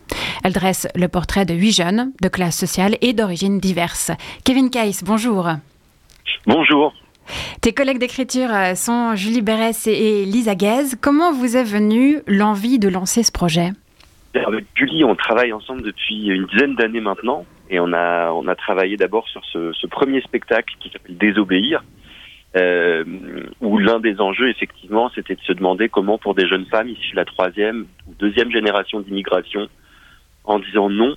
[0.45, 4.11] Elle dresse le portrait de huit jeunes, de classe sociale et d'origines diverses.
[4.45, 5.49] Kevin Case, bonjour.
[6.47, 6.93] Bonjour.
[7.63, 10.97] Tes collègues d'écriture euh, sont Julie Berès et Lisa Guez.
[11.01, 13.73] Comment vous est venue l'envie de lancer ce projet?
[14.35, 17.47] Avec Julie, on travaille ensemble depuis une dizaine d'années maintenant.
[17.73, 21.83] Et on a, on a travaillé d'abord sur ce, ce, premier spectacle qui s'appelle Désobéir,
[22.55, 23.03] euh,
[23.63, 27.13] où l'un des enjeux, effectivement, c'était de se demander comment, pour des jeunes femmes issues
[27.13, 29.69] de la troisième ou deuxième génération d'immigration,
[30.45, 31.17] en disant non,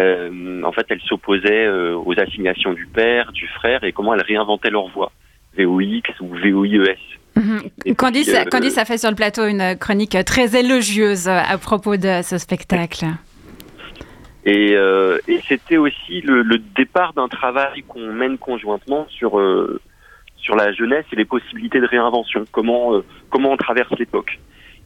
[0.00, 4.24] euh, en fait, elles s'opposaient euh, aux assignations du père, du frère, et comment elles
[4.26, 5.12] réinventaient leur voix,
[5.56, 6.98] VOX ou VOIES.
[7.36, 7.94] Mmh.
[7.96, 12.38] Candice, Candice a fait sur le plateau une chronique très élogieuse à propos de ce
[12.38, 13.06] spectacle.
[14.44, 19.80] Et, euh, et c'était aussi le, le départ d'un travail qu'on mène conjointement sur euh,
[20.36, 22.44] sur la jeunesse et les possibilités de réinvention.
[22.52, 24.38] Comment euh, comment on traverse l'époque.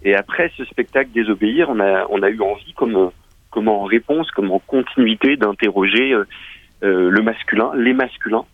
[0.04, 3.10] Et après ce spectacle Désobéir, on a on a eu envie comme
[3.50, 6.24] comme en réponse, comme en continuité d'interroger euh,
[7.10, 8.44] le masculin, les masculins,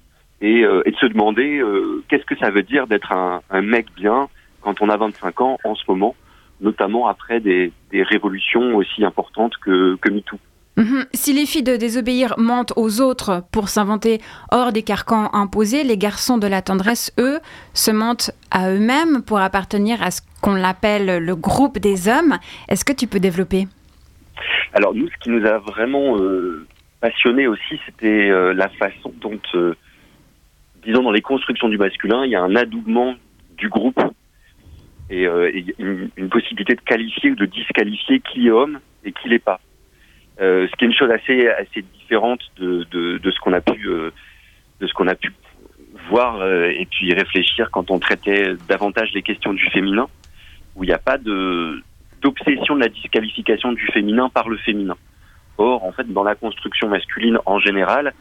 [0.40, 1.62] et, et de se demander
[2.08, 4.28] qu'est-ce que ça veut dire d'être un, un mec bien
[4.62, 6.14] quand on a 25 ans en ce moment,
[6.60, 10.38] notamment après des, des révolutions aussi importantes que, que MeToo.
[10.76, 11.04] Mmh.
[11.12, 15.96] Si les filles de désobéir mentent aux autres pour s'inventer hors des carcans imposés, les
[15.96, 17.38] garçons de la tendresse, eux,
[17.74, 22.38] se mentent à eux-mêmes pour appartenir à ce qu'on appelle le groupe des hommes.
[22.68, 23.68] Est-ce que tu peux développer?
[24.72, 26.66] Alors nous, ce qui nous a vraiment euh,
[27.00, 29.76] passionné aussi, c'était euh, la façon dont, euh,
[30.84, 33.14] disons, dans les constructions du masculin, il y a un adoubement
[33.56, 34.00] du groupe
[35.08, 39.28] et, et une, une possibilité de qualifier ou de disqualifier qui est homme et qui
[39.28, 39.60] l'est pas.
[40.40, 42.84] Euh, ce qui est une chose assez assez différente de,
[43.24, 44.10] ce qu'on a pu euh,
[44.80, 45.32] de ce qu'on a pu
[46.08, 50.08] voir euh, et puis réfléchir quand on traitait davantage les questions du féminin
[50.74, 54.96] où il n'y a pas d'obsession de la disqualification du féminin par le féminin.
[55.56, 58.12] Or, en fait, dans la construction masculine en général,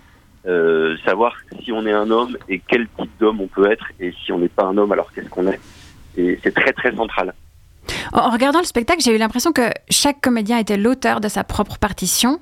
[1.03, 4.31] savoir si on est un homme et quel type d'homme on peut être, et si
[4.31, 5.59] on n'est pas un homme, alors qu'est-ce qu'on est,
[6.15, 7.33] c'est très très central.
[8.13, 11.77] En regardant le spectacle, j'ai eu l'impression que chaque comédien était l'auteur de sa propre
[11.77, 12.39] partition.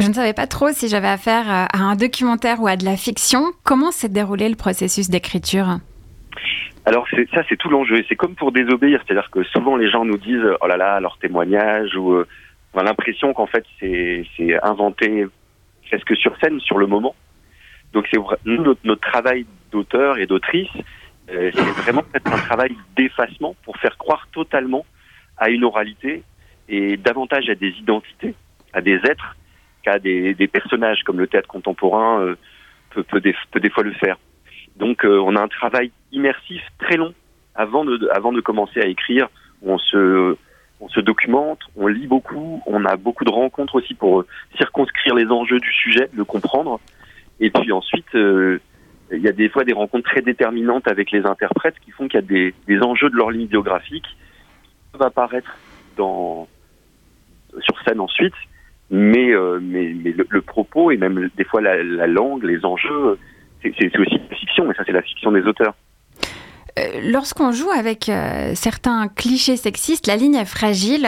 [0.00, 2.96] Je ne savais pas trop si j'avais affaire à un documentaire ou à de la
[2.96, 3.52] fiction.
[3.62, 5.78] Comment s'est déroulé le processus d'écriture?
[6.86, 8.04] Alors ça c'est tout l'enjeu.
[8.08, 11.16] C'est comme pour désobéir, c'est-à-dire que souvent les gens nous disent oh là là leur
[11.18, 12.26] témoignage ou euh,
[12.74, 14.26] on a l'impression qu'en fait c'est
[14.62, 15.26] inventé
[15.88, 17.14] presque sur scène sur le moment.
[17.92, 20.68] Donc c'est notre, notre travail d'auteur et d'autrice,
[21.30, 24.84] euh, c'est vraiment peut-être un travail d'effacement pour faire croire totalement
[25.36, 26.22] à une oralité
[26.68, 28.34] et davantage à des identités,
[28.72, 29.36] à des êtres
[29.82, 32.36] qu'à des, des, personnages, comme le théâtre contemporain euh,
[32.90, 34.18] peut, peut, des, peut, des, fois le faire.
[34.76, 37.14] Donc euh, on a un travail immersif très long
[37.54, 39.28] avant de, avant de commencer à écrire.
[39.62, 40.36] On se,
[40.80, 44.24] on se documente, on lit beaucoup, on a beaucoup de rencontres aussi pour
[44.56, 46.80] circonscrire les enjeux du sujet, le comprendre.
[47.40, 48.60] Et puis ensuite, euh,
[49.16, 52.20] il y a des fois des rencontres très déterminantes avec les interprètes qui font qu'il
[52.20, 55.56] y a des, enjeux de leur ligne biographique qui peuvent apparaître
[55.96, 58.34] sur scène ensuite,
[58.90, 63.18] mais, euh, mais, mais le, propos et même des fois la, la langue, les enjeux,
[63.62, 65.74] c'est aussi la fiction, et ça c'est la fiction des auteurs.
[66.76, 71.06] Euh, lorsqu'on joue avec euh, certains clichés sexistes, la ligne est fragile.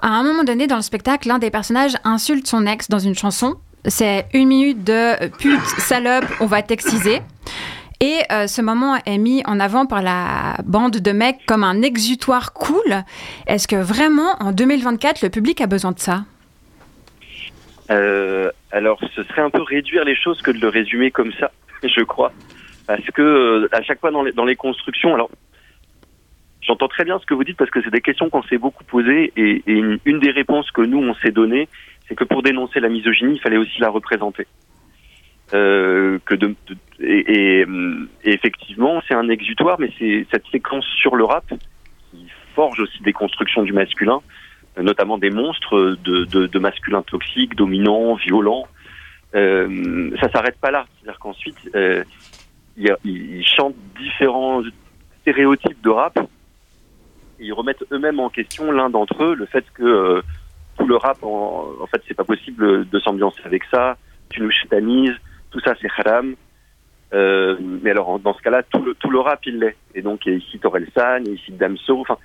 [0.00, 3.16] À un moment donné dans le spectacle, l'un des personnages insulte son ex dans une
[3.16, 7.20] chanson c'est une minute de pute, salope, on va t'exciser.
[8.02, 11.82] Et euh, ce moment est mis en avant par la bande de mecs comme un
[11.82, 13.04] exutoire cool.
[13.46, 16.24] Est-ce que vraiment, en 2024, le public a besoin de ça?
[17.92, 21.52] Euh, Alors, ce serait un peu réduire les choses que de le résumer comme ça,
[21.84, 22.32] je crois.
[22.88, 25.30] Parce que euh, à chaque fois dans les, constructions, alors
[26.60, 28.82] j'entends très bien ce que vous dites parce que c'est des questions qu'on s'est beaucoup
[28.82, 31.68] posées et, et une, une, des réponses que nous on s'est données,
[32.08, 34.48] c'est que pour dénoncer la misogynie, il fallait aussi la représenter.
[35.54, 37.66] Euh, que de, de et, et,
[38.24, 41.44] et, effectivement, c'est un exutoire, mais c'est cette séquence sur le rap
[42.10, 44.20] qui forge aussi des constructions du masculin,
[44.80, 48.66] notamment des monstres de, de, de masculins toxiques, dominants, violents.
[49.34, 52.02] Euh, ça s'arrête pas là, c'est-à-dire qu'ensuite, euh,
[52.78, 54.62] ils, ils chantent différents
[55.20, 56.18] stéréotypes de rap
[57.40, 60.22] et ils remettent eux-mêmes en question l'un d'entre eux le fait que euh,
[60.78, 63.98] tout le rap, en, en fait, c'est pas possible de s'ambiancer avec ça.
[64.30, 65.18] Tu nous chétanises,
[65.52, 66.34] tout ça, c'est haram.
[67.14, 69.76] Euh, mais alors, dans ce cas-là, tout le, tout le rap, il l'est.
[69.94, 72.00] Et donc, il y a ici Torelsan, il y a ici Damso.
[72.00, 72.16] Enfin,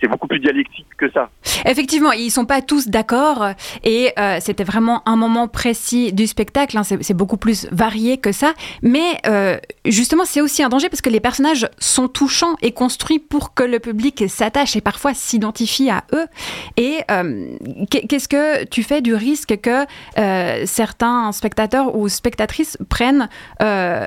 [0.00, 1.30] c'est beaucoup plus dialectique que ça.
[1.66, 3.48] Effectivement, ils sont pas tous d'accord
[3.84, 6.76] et euh, c'était vraiment un moment précis du spectacle.
[6.78, 11.00] hein, c'est beaucoup plus varié que ça, mais euh, justement, c'est aussi un danger parce
[11.02, 15.90] que les personnages sont touchants et construits pour que le public s'attache et parfois s'identifie
[15.90, 16.26] à eux.
[16.76, 17.56] Et euh,
[17.90, 19.84] qu'est- qu'est-ce que tu fais du risque que
[20.66, 23.28] certains spectateurs ou spectatrices prennent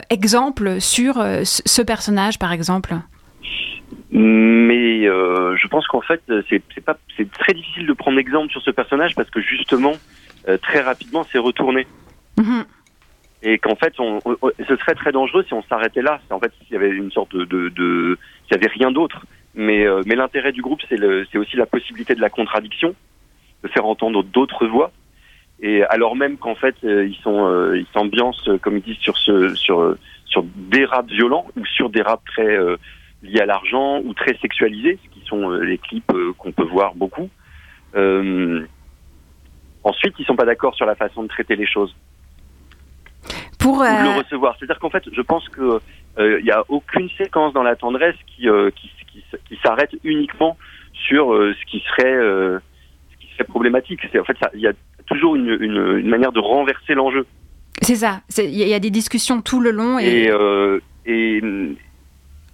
[0.10, 2.96] exemple sur ce personnage, par exemple?
[4.12, 8.52] Mais euh, je pense qu'en fait, c'est c'est pas, c'est très difficile de prendre exemple
[8.52, 9.98] sur ce personnage parce que justement,
[10.48, 11.88] euh, très rapidement, c'est retourné.
[12.38, 12.66] Mhm.
[13.44, 16.22] Et qu'en fait, on, on- on- ce serait très dangereux si on s'arrêtait là.
[16.30, 19.26] En fait s'il y avait une sorte de, de, de s'il y avait rien d'autre.
[19.54, 22.96] Mais, euh, mais l'intérêt du groupe, c'est aussi la possibilité de la contradiction,
[23.64, 24.92] de faire entendre d'autres voix.
[25.62, 28.98] Et alors même qu'en fait, euh, ils sont, euh, ils s'ambiancent, euh, comme ils disent,
[28.98, 32.58] sur ce, sur, euh, sur des raps violents ou sur des raps très
[33.24, 36.52] euh, liés à l'argent ou très sexualisés, ce qui sont euh, les clips euh, qu'on
[36.52, 37.30] peut voir beaucoup.
[37.96, 38.66] Euh,
[39.84, 41.96] ensuite, ils sont pas d'accord sur la façon de traiter les choses
[43.60, 44.56] Pour ou de euh, le recevoir.
[44.58, 45.80] C'est-à-dire qu'en fait, je pense que
[46.18, 49.92] euh, il y a aucune séquence dans la tendresse qui euh, qui, qui, qui s'arrête
[50.04, 50.58] uniquement
[50.94, 52.60] sur euh, ce qui serait euh,
[53.14, 54.00] ce qui serait problématique.
[54.12, 54.74] C'est en fait, il y a
[55.08, 57.26] toujours une, une, une manière de renverser l'enjeu.
[57.82, 58.22] c'est ça.
[58.38, 61.42] Il y, a- des discussions tout le long et, Et, euh, et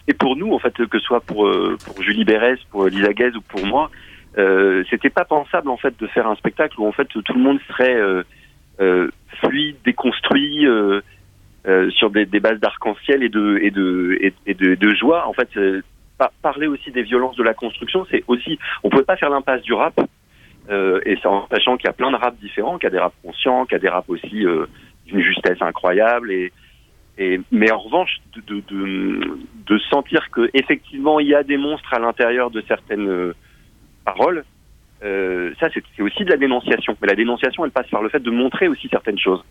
[0.07, 3.13] et pour nous, en fait, que ce soit pour euh, pour Julie Bérès, pour Lisa
[3.13, 3.91] Guez ou pour moi,
[4.37, 7.39] euh, c'était pas pensable en fait de faire un spectacle où en fait tout le
[7.39, 8.23] monde serait euh,
[8.79, 9.09] euh,
[9.41, 11.01] fluide, déconstruit euh,
[11.67, 15.27] euh, sur des, des bases d'arc-en-ciel et de et de et, et de, joie.
[15.27, 15.49] En fait,
[16.17, 19.61] par- parler aussi des violences de la construction, c'est aussi on pouvait pas faire l'impasse
[19.61, 19.99] du rap.
[20.69, 22.99] Et c'est en sachant qu'il y a plein de raps différents, qu'il y a des
[22.99, 24.45] raps conscients, qu'il y a des raps aussi
[25.05, 26.51] d'une justesse incroyable et
[27.17, 31.57] et, mais en revanche, de, de, de, de sentir que effectivement il y a des
[31.57, 33.33] monstres à l'intérieur de certaines euh,
[34.05, 34.45] paroles,
[35.03, 36.95] euh, ça c'est aussi de la dénonciation.
[37.01, 39.43] Mais la dénonciation, elle passe par le fait de montrer aussi certaines choses.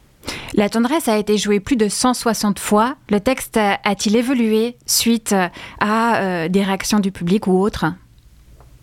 [0.55, 2.97] La tendresse a été jouée plus de 160 fois.
[3.11, 5.35] Le texte a-t-il évolué suite
[5.81, 7.87] à euh, des réactions du public ou autres?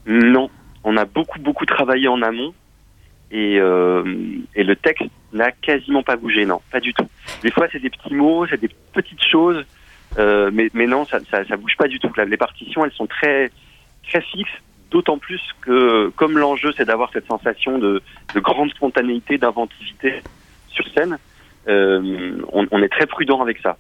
[0.06, 0.50] Non,
[0.84, 2.54] on a beaucoup beaucoup travaillé en amont
[3.34, 4.04] et, euh,
[4.56, 7.08] et le texte n'a quasiment pas bougé, non, pas du tout.
[7.42, 9.66] Des fois c'est des petits mots, c'est des petites choses,
[10.20, 12.10] euh, mais, mais non, ça, ça, ça bouge pas du tout.
[12.26, 13.52] Les partitions, elles sont très
[14.08, 14.52] très fixes,
[14.92, 18.02] d'autant plus que comme l'enjeu c'est d'avoir cette sensation de,
[18.36, 20.22] de grande spontanéité, d'inventivité
[20.70, 21.18] sur scène,
[21.68, 23.78] euh, on, on est très prudent avec ça.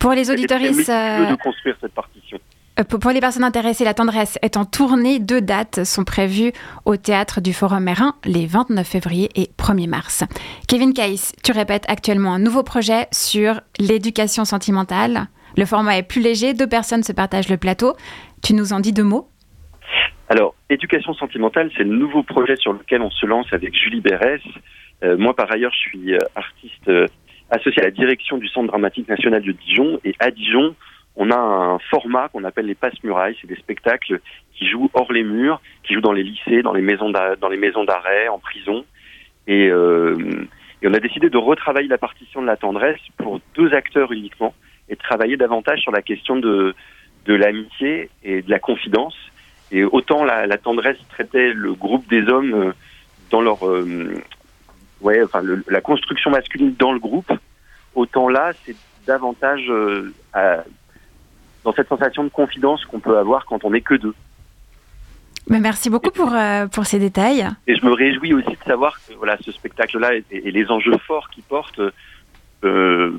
[0.00, 2.38] Pour les méticuleux euh, de construire cette partition.
[2.80, 5.18] Euh, pour, les personnes intéressées, la tendresse est en tournée.
[5.18, 6.52] Deux dates sont prévues
[6.84, 10.24] au théâtre du Forum Mérin les 29 février et 1er mars.
[10.68, 15.28] Kevin Case, tu répètes actuellement un nouveau projet sur l'éducation sentimentale.
[15.56, 17.94] Le format est plus léger, deux personnes se partagent le plateau.
[18.42, 19.28] Tu nous en dis deux mots?
[20.28, 24.40] Alors, éducation sentimentale, c'est le nouveau projet sur lequel on se lance avec Julie Bérès.
[25.02, 27.06] Euh, moi, par ailleurs, je suis euh, artiste euh,
[27.50, 29.98] associé à la direction du Centre dramatique national de Dijon.
[30.04, 30.76] Et à Dijon,
[31.22, 33.36] on a un format qu'on appelle les passe-murailles.
[33.42, 34.20] C'est des spectacles
[34.54, 37.50] qui jouent hors les murs, qui jouent dans les lycées, dans les maisons d'a- dans
[37.50, 38.86] les maisons d'arrêt, en prison.
[39.46, 40.16] Et, euh,
[40.80, 44.54] et on a décidé de retravailler la partition de la tendresse pour deux acteurs uniquement
[44.88, 46.74] et de travailler davantage sur la question de,
[47.26, 49.14] de l'amitié et de la confidence.
[49.72, 52.72] Et autant la, tendresse traitait le groupe des hommes euh,
[53.30, 54.14] dans leur, euh,
[55.02, 57.30] ouais, enfin la construction masculine dans le groupe,
[57.94, 58.74] autant là c'est
[59.06, 59.70] davantage
[61.64, 64.14] dans cette sensation de confidence qu'on peut avoir quand on n'est que deux.
[65.48, 67.46] Mais Merci beaucoup pour, euh, pour ces détails.
[67.66, 70.96] Et je me réjouis aussi de savoir que voilà ce spectacle-là et, et les enjeux
[71.06, 71.80] forts qu'il porte
[72.62, 73.18] euh,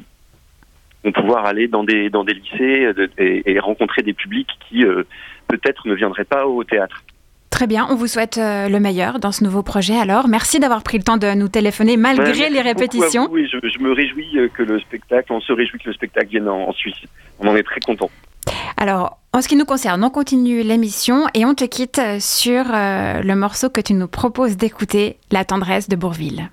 [1.04, 4.86] vont pouvoir aller dans des dans des lycées de- et, et rencontrer des publics qui
[4.86, 5.04] euh,
[5.48, 7.04] peut-être ne viendraient pas au théâtre.
[7.50, 10.28] Très bien, on vous souhaite euh, le meilleur dans ce nouveau projet alors.
[10.30, 13.36] Merci d'avoir pris le temps de nous téléphoner malgré merci les répétitions.
[13.36, 16.30] et je, je me réjouis euh, que le spectacle, on se réjouit que le spectacle
[16.30, 16.96] vienne en, en Suisse.
[17.40, 18.10] On en est très content.
[18.78, 23.22] Alors, en ce qui nous concerne, on continue l'émission et on te quitte sur euh,
[23.22, 26.50] le morceau que tu nous proposes d'écouter, La tendresse de Bourville.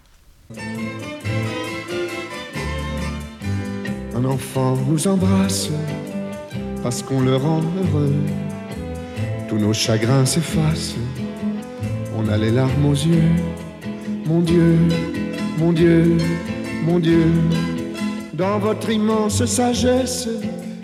[4.15, 5.71] Un enfant nous embrasse
[6.83, 8.15] parce qu'on le rend heureux.
[9.49, 10.97] Tous nos chagrins s'effacent.
[12.17, 13.31] On a les larmes aux yeux.
[14.27, 14.77] Mon Dieu,
[15.59, 16.17] mon Dieu,
[16.85, 17.27] mon Dieu.
[18.35, 20.29] Dans votre immense sagesse,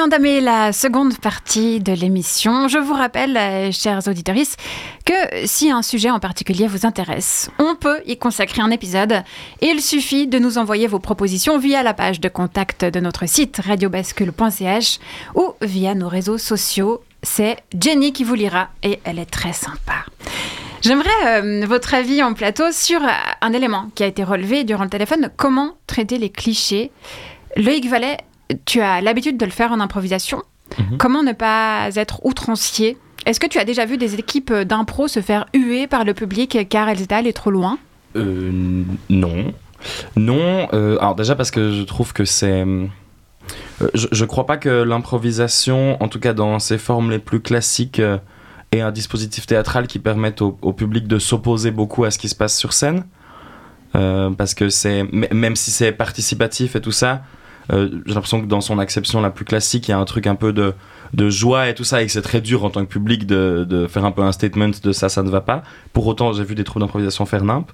[0.00, 2.68] Entamé la seconde partie de l'émission.
[2.68, 4.34] Je vous rappelle, euh, chers auditeurs,
[5.04, 9.22] que si un sujet en particulier vous intéresse, on peut y consacrer un épisode.
[9.60, 13.60] Il suffit de nous envoyer vos propositions via la page de contact de notre site
[13.62, 15.00] radiobascule.ch
[15.34, 17.02] ou via nos réseaux sociaux.
[17.22, 20.06] C'est Jenny qui vous lira et elle est très sympa.
[20.80, 23.02] J'aimerais euh, votre avis en plateau sur
[23.42, 25.30] un élément qui a été relevé durant le téléphone.
[25.36, 26.90] Comment traiter les clichés?
[27.56, 28.18] Loïc Vallet,
[28.64, 30.42] tu as l'habitude de le faire en improvisation.
[30.78, 30.98] Mhm.
[30.98, 32.96] Comment ne pas être outrancier?
[33.26, 36.68] Est-ce que tu as déjà vu des équipes d'impro se faire huer par le public
[36.68, 37.78] car elles étaient allées trop loin?
[38.16, 39.52] Euh, non.
[40.16, 42.64] Non, euh, alors déjà parce que je trouve que c'est...
[42.64, 42.86] euh,
[43.94, 47.98] je, je crois pas que l'improvisation, en tout cas dans ses formes les plus classiques,
[47.98, 48.18] euh,
[48.72, 52.28] est un dispositif théâtral qui permette au, au public de s'opposer beaucoup à ce qui
[52.28, 53.04] se passe sur scène.
[53.92, 55.02] Parce que c'est...
[55.12, 57.22] Même si c'est participatif et tout ça,
[57.70, 60.34] j'ai l'impression que dans son acception la plus classique, il y a un truc un
[60.34, 60.74] peu de,
[61.14, 63.66] de joie et tout ça, et que c'est très dur en tant que public de,
[63.68, 65.62] de faire un peu un statement de ça, ça ne va pas.
[65.92, 67.70] Pour autant, j'ai vu des troupes d'improvisation faire nimp.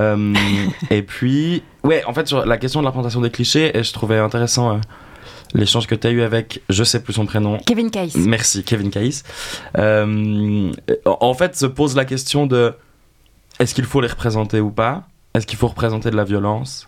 [0.00, 0.34] Euh,
[0.90, 3.92] et puis, ouais, en fait, sur la question de la présentation des clichés, et je
[3.92, 4.78] trouvais intéressant euh,
[5.54, 7.58] l'échange que tu as eu avec, je sais plus son prénom.
[7.66, 8.16] Kevin Caïs.
[8.16, 9.22] Merci, Kevin Caïs.
[9.78, 10.72] Euh,
[11.04, 12.74] en en fait, se pose la question de
[13.60, 15.04] est-ce qu'il faut les représenter ou pas?
[15.34, 16.86] Est-ce qu'il faut représenter de la violence?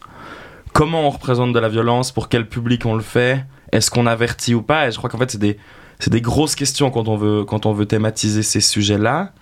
[0.77, 4.55] Comment on représente de la violence Pour quel public on le fait Est-ce qu'on avertit
[4.55, 5.59] ou pas Et je crois qu'en fait, c'est des,
[5.99, 9.33] c'est des grosses questions quand on veut, quand on veut thématiser ces sujets-là.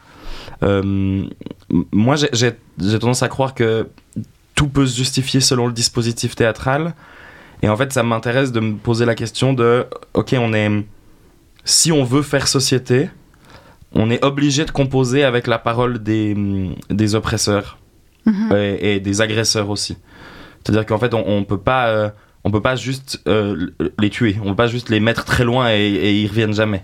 [0.62, 1.24] Euh,
[1.92, 3.88] moi, j'ai- j'ai j'ai tendance à croire que
[4.54, 6.94] tout peut se justifier selon le dispositif théâtral.
[7.62, 10.70] Et en fait, ça m'intéresse de me poser la question de, ok, on est,
[11.64, 13.10] si on veut faire société,
[13.92, 16.36] on est obligé de composer avec la parole des,
[16.90, 17.78] des oppresseurs
[18.26, 18.56] Mhm.
[18.56, 19.98] et, et des agresseurs aussi.
[20.64, 22.08] C'est-à-dire qu'en fait, on, on peut pas, euh,
[22.44, 25.70] on peut pas juste euh, les tuer, on peut pas juste les mettre très loin
[25.70, 26.82] et, et ils reviennent jamais.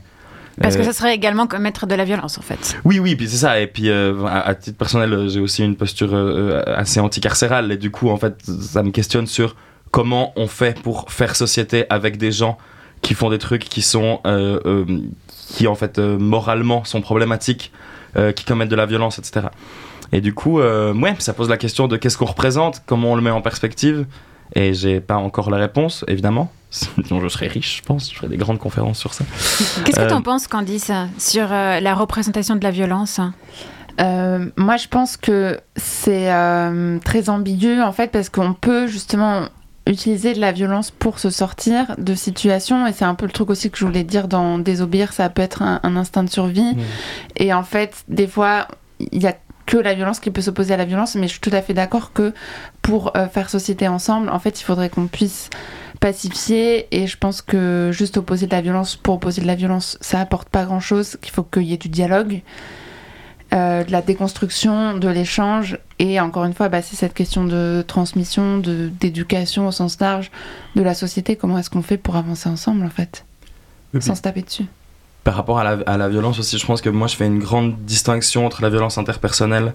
[0.61, 2.77] Parce que Euh, ça serait également commettre de la violence, en fait.
[2.85, 3.61] oui, oui, puis c'est ça.
[3.61, 7.01] Et puis, euh, à, à titre personnel, euh, j'ai aussi une posture euh, euh, assez
[7.01, 7.73] anticarcérale.
[7.73, 9.57] Et du coup, en fait, ça me questionne sur
[9.91, 12.59] comment on fait pour faire société avec des gens
[13.01, 14.85] qui font des trucs qui sont, euh, euh,
[15.49, 17.73] qui en fait, euh, moralement sont problématiques,
[18.17, 19.47] euh, qui commettent de la violence, etc.
[20.13, 23.17] Et du coup, euh, ouais, ça pose la question de qu'est-ce qu'on représente, comment on
[23.17, 24.07] le met en perspective.
[24.55, 26.51] Et j'ai pas encore la réponse, évidemment.
[26.71, 28.11] Sinon, je serais riche, je pense.
[28.11, 29.25] Je ferais des grandes conférences sur ça.
[29.85, 33.21] Qu'est-ce que Euh, tu en penses, Candice, sur euh, la représentation de la violence?
[34.01, 39.43] Euh, moi, je pense que c'est euh, très ambigu en fait parce qu'on peut justement
[39.87, 43.51] utiliser de la violence pour se sortir de situations et c'est un peu le truc
[43.51, 46.77] aussi que je voulais dire dans désobéir, ça peut être un, un instinct de survie
[47.37, 48.69] et en fait, des fois,
[49.01, 49.35] il y a
[49.71, 51.75] que la violence qui peut s'opposer à la violence, mais je suis tout à fait
[51.75, 52.35] d'accord que
[52.83, 55.49] pour euh, faire société ensemble, en fait, il faudrait qu'on puisse
[56.01, 59.97] pacifier et je pense que juste opposer de la violence pour opposer de la violence,
[60.01, 62.43] ça apporte pas grand-chose, qu'il faut qu'il y ait du dialogue
[63.53, 65.79] euh, de la déconstruction, de l'échange.
[66.01, 70.31] Et encore une fois, bah, c'est cette question de transmission, de- d'éducation au sens large
[70.75, 71.37] de la société.
[71.37, 73.25] Comment est-ce qu'on fait pour avancer ensemble, en fait
[74.01, 74.67] Sans se taper dessus.
[75.25, 77.39] Par rapport à la, à la violence aussi, je pense que moi je fais une
[77.41, 79.75] grande distinction entre la violence interpersonnelle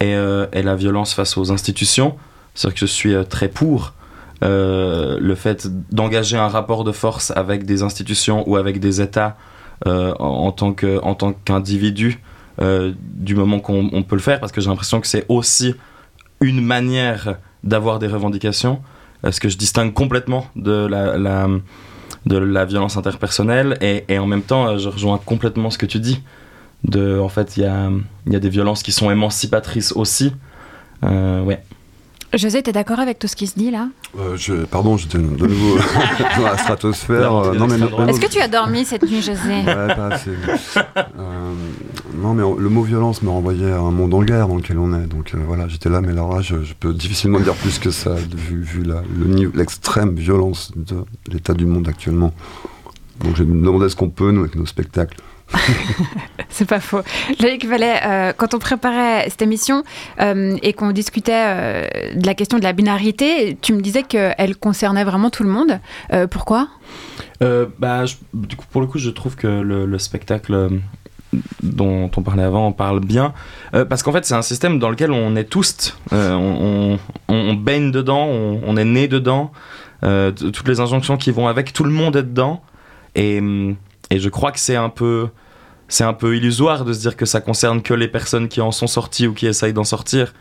[0.00, 2.16] et, euh, et la violence face aux institutions.
[2.54, 3.94] C'est-à-dire que je suis euh, très pour
[4.42, 9.36] euh, le fait d'engager un rapport de force avec des institutions ou avec des États
[9.84, 12.20] en, tant que- tant qu'individu
[12.60, 15.74] du moment qu'on on peut le faire, parce que j'ai l'impression que c'est aussi
[16.40, 18.80] une manière d'avoir des revendications,
[19.28, 21.48] ce que je distingue complètement de la-
[22.26, 25.86] de la violence interpersonnelle et, et en même temps euh, je rejoins complètement ce que
[25.86, 26.22] tu dis.
[26.84, 27.90] De en fait il y a,
[28.26, 30.32] y a des violences qui sont émancipatrices aussi.
[31.04, 31.62] Euh, ouais
[32.34, 33.88] José, t'es d'accord avec tout ce qui se dit là?
[34.18, 35.76] Euh, je, pardon, j'étais de nouveau
[36.38, 37.34] dans la stratosphère.
[37.34, 39.62] Euh, Est-ce que tu as dormi cette nuit, José?
[39.66, 40.30] Ouais, pas assez.
[40.96, 41.52] Euh,
[42.16, 44.94] non, mais le mot violence me renvoyait à un monde en guerre dans lequel on
[44.98, 45.06] est.
[45.06, 48.14] Donc euh, voilà, j'étais là, mais là, je, je peux difficilement dire plus que ça,
[48.14, 52.32] vu, vu le l'extrême violence de l'état du monde actuellement.
[53.20, 55.18] Donc je me demandais ce qu'on peut, nous, avec nos spectacles.
[56.48, 57.00] C'est pas faux.
[57.40, 59.82] Loïc Vallet, euh, quand on préparait cette émission
[60.20, 64.56] euh, et qu'on discutait euh, de la question de la binarité, tu me disais qu'elle
[64.56, 65.80] concernait vraiment tout le monde.
[66.12, 66.68] Euh, pourquoi?
[67.78, 70.68] Bah, du coup, pour le coup, je trouve que le, le spectacle
[71.62, 73.32] dont on parlait avant en parle bien.
[73.72, 75.96] Parce qu'en fait, c'est un système dans lequel on est tous.
[76.12, 76.98] on,
[77.28, 79.50] on- on baigne dedans, on, on est né dedans.
[80.02, 82.62] toutes les injonctions qui vont avec, tout le monde est dedans.
[83.16, 83.74] Et, hum,
[84.10, 85.28] et je crois que c'est un peu.
[85.92, 88.72] C'est un peu illusoire de se dire que ça concerne que les personnes qui en
[88.72, 90.32] sont sorties ou qui essayent d'en sortir.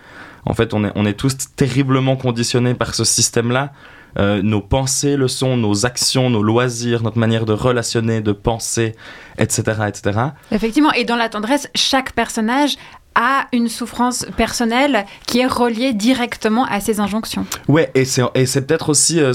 [0.45, 3.73] En fait, on est, on est tous terriblement conditionnés par ce système-là.
[4.17, 8.95] Euh, nos pensées le sont, nos actions, nos loisirs, notre manière de relationner, de penser,
[9.37, 10.19] etc., etc.
[10.53, 12.77] Effectivement, et dans la tendresse, chaque personnage
[13.15, 17.45] a une souffrance personnelle qui est reliée directement à ces injonctions.
[17.67, 19.19] Ouais, et c'est, et c'est peut-être aussi...
[19.19, 19.33] euh,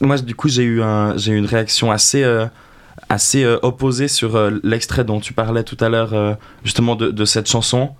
[0.00, 2.46] moi, du coup, j'ai eu, un, j'ai eu une réaction assez, euh,
[3.08, 6.34] assez euh, opposée sur euh, l'extrait dont tu parlais tout à l'heure, euh,
[6.64, 7.94] justement, de, de cette chanson.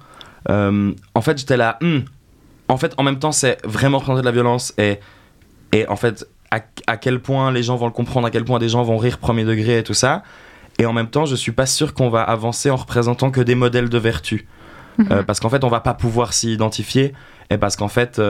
[0.51, 1.79] Euh, en fait, j'étais là...
[1.81, 2.01] hmm,
[2.69, 4.99] en fait, en même temps, c'est vraiment représenter de la violence et,
[5.73, 8.59] et en fait, à, à quel point les gens vont le comprendre, à quel point
[8.59, 10.23] des gens vont rire premier degré et tout ça.
[10.79, 13.55] Et en même temps, je suis pas sûr qu'on va avancer en représentant que des
[13.55, 14.47] modèles de vertu.
[15.11, 17.15] Euh, parce qu'en fait, on va pas pouvoir s'y identifier
[17.51, 18.21] et parce qu'en fait,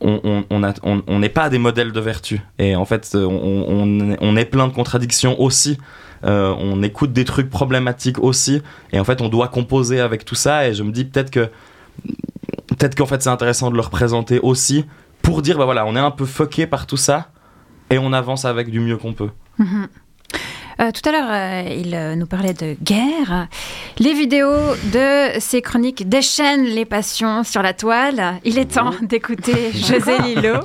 [0.00, 2.40] on on- on n'est pas des modèles de vertu.
[2.58, 5.78] Et en fait, euh, on, est plein de contradictions aussi.
[6.24, 8.62] Euh, on écoute des trucs problématiques aussi.
[8.92, 10.68] Et en fait, on doit composer avec tout ça.
[10.68, 11.48] Et je me dis peut-être que
[12.66, 14.84] peut-être qu'en fait, c'est intéressant de le représenter aussi
[15.22, 17.30] pour dire, bah voilà, on est un peu fucké par tout ça
[17.90, 19.30] et on avance avec du mieux qu'on peut.
[20.78, 23.48] Euh, tout à l'heure, euh, il euh, nous parlait de guerre.
[23.98, 28.40] Les vidéos de ces chroniques déchaînent les passions sur la toile.
[28.44, 30.56] Il est temps d'écouter José Lillo.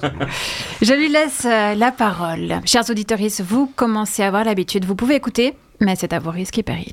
[0.82, 2.60] Je lui laisse euh, la parole.
[2.66, 4.84] Chers auditeurs, vous commencez à avoir l'habitude.
[4.84, 6.92] Vous pouvez écouter, mais c'est à vos risques et périls.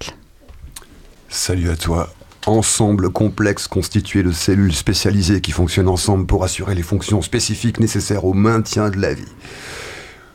[1.29, 2.11] Salut à toi.
[2.47, 8.25] Ensemble complexe constitué de cellules spécialisées qui fonctionnent ensemble pour assurer les fonctions spécifiques nécessaires
[8.25, 9.25] au maintien de la vie.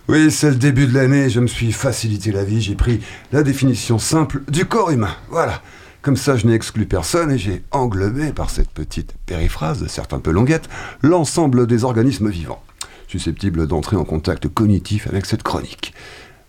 [0.09, 2.99] Oui, c'est le début de l'année, je me suis facilité la vie, j'ai pris
[3.31, 5.15] la définition simple du corps humain.
[5.29, 5.61] Voilà.
[6.01, 10.19] Comme ça, je n'ai exclu personne et j'ai englobé par cette petite périphrase, certes un
[10.19, 10.67] peu longuette,
[11.01, 12.61] l'ensemble des organismes vivants,
[13.07, 15.93] susceptibles d'entrer en contact cognitif avec cette chronique.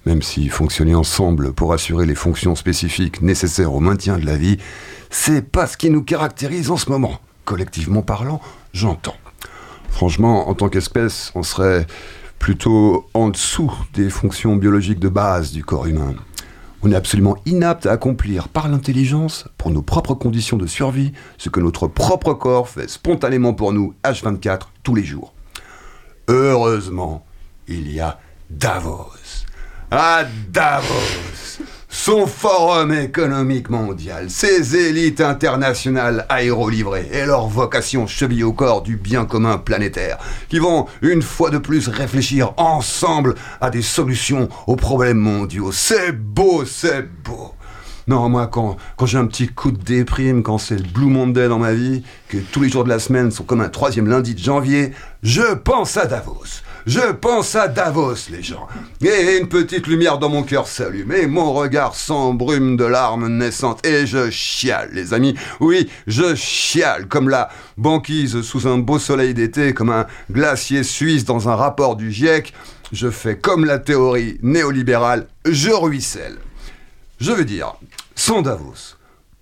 [0.05, 4.59] Même si fonctionner ensemble pour assurer les fonctions spécifiques nécessaires au maintien de la vie,
[5.11, 7.21] c'est pas ce qui nous caractérise en ce moment.
[7.45, 8.41] Collectivement parlant,
[8.73, 9.17] j'entends.
[9.91, 11.87] Franchement, en tant qu'espèce, on serait
[12.45, 16.15] plutôt en dessous des fonctions biologiques de base du corps humain.
[16.83, 21.49] On est absolument inapte à accomplir par l'intelligence, pour nos propres conditions de survie, ce
[21.49, 25.33] que notre propre corps fait spontanément pour nous, H24, tous les jours.
[26.29, 27.25] Heureusement,
[27.67, 28.19] il y a
[28.51, 29.47] Davos.
[29.91, 31.65] À Davos,
[32.05, 38.99] son forum économique mondial, ses élites internationales aérolivrées et leur vocation chevillée au corps du
[38.99, 40.19] bien commun planétaire,
[40.51, 45.73] qui vont une fois de plus réfléchir ensemble à des solutions aux problèmes mondiaux.
[45.73, 47.55] C'est beau, c'est beau.
[48.07, 51.49] Non, moi, quand, quand j'ai un petit coup de déprime, quand c'est le Blue Monday
[51.49, 54.35] dans ma vie, que tous les jours de la semaine sont comme un troisième lundi
[54.35, 54.93] de janvier,
[55.23, 56.61] je pense à Davos.
[56.87, 58.69] Je pense à Davos, les gens.
[59.01, 63.85] Et une petite lumière dans mon cœur s'allume, et mon regard s'embrume de larmes naissantes,
[63.87, 65.35] et je chiale, les amis.
[65.61, 71.25] Oui, je chiale, comme la banquise sous un beau soleil d'été, comme un glacier suisse
[71.25, 72.53] dans un rapport du GIEC.
[72.93, 76.37] Je fais comme la théorie néolibérale, je ruisselle.
[77.19, 77.77] Je veux dire,
[78.15, 78.97] sans Davos,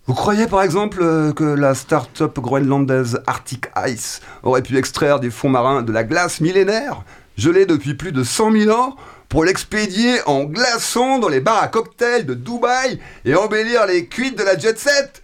[0.07, 5.31] vous croyez par exemple euh, que la start-up groenlandaise Arctic Ice aurait pu extraire des
[5.31, 7.05] fonds marins de la glace millénaire,
[7.37, 8.97] gelée depuis plus de 100 000 ans,
[9.29, 14.37] pour l'expédier en glaçons dans les bars à cocktails de Dubaï et embellir les cuites
[14.37, 15.23] de la jet set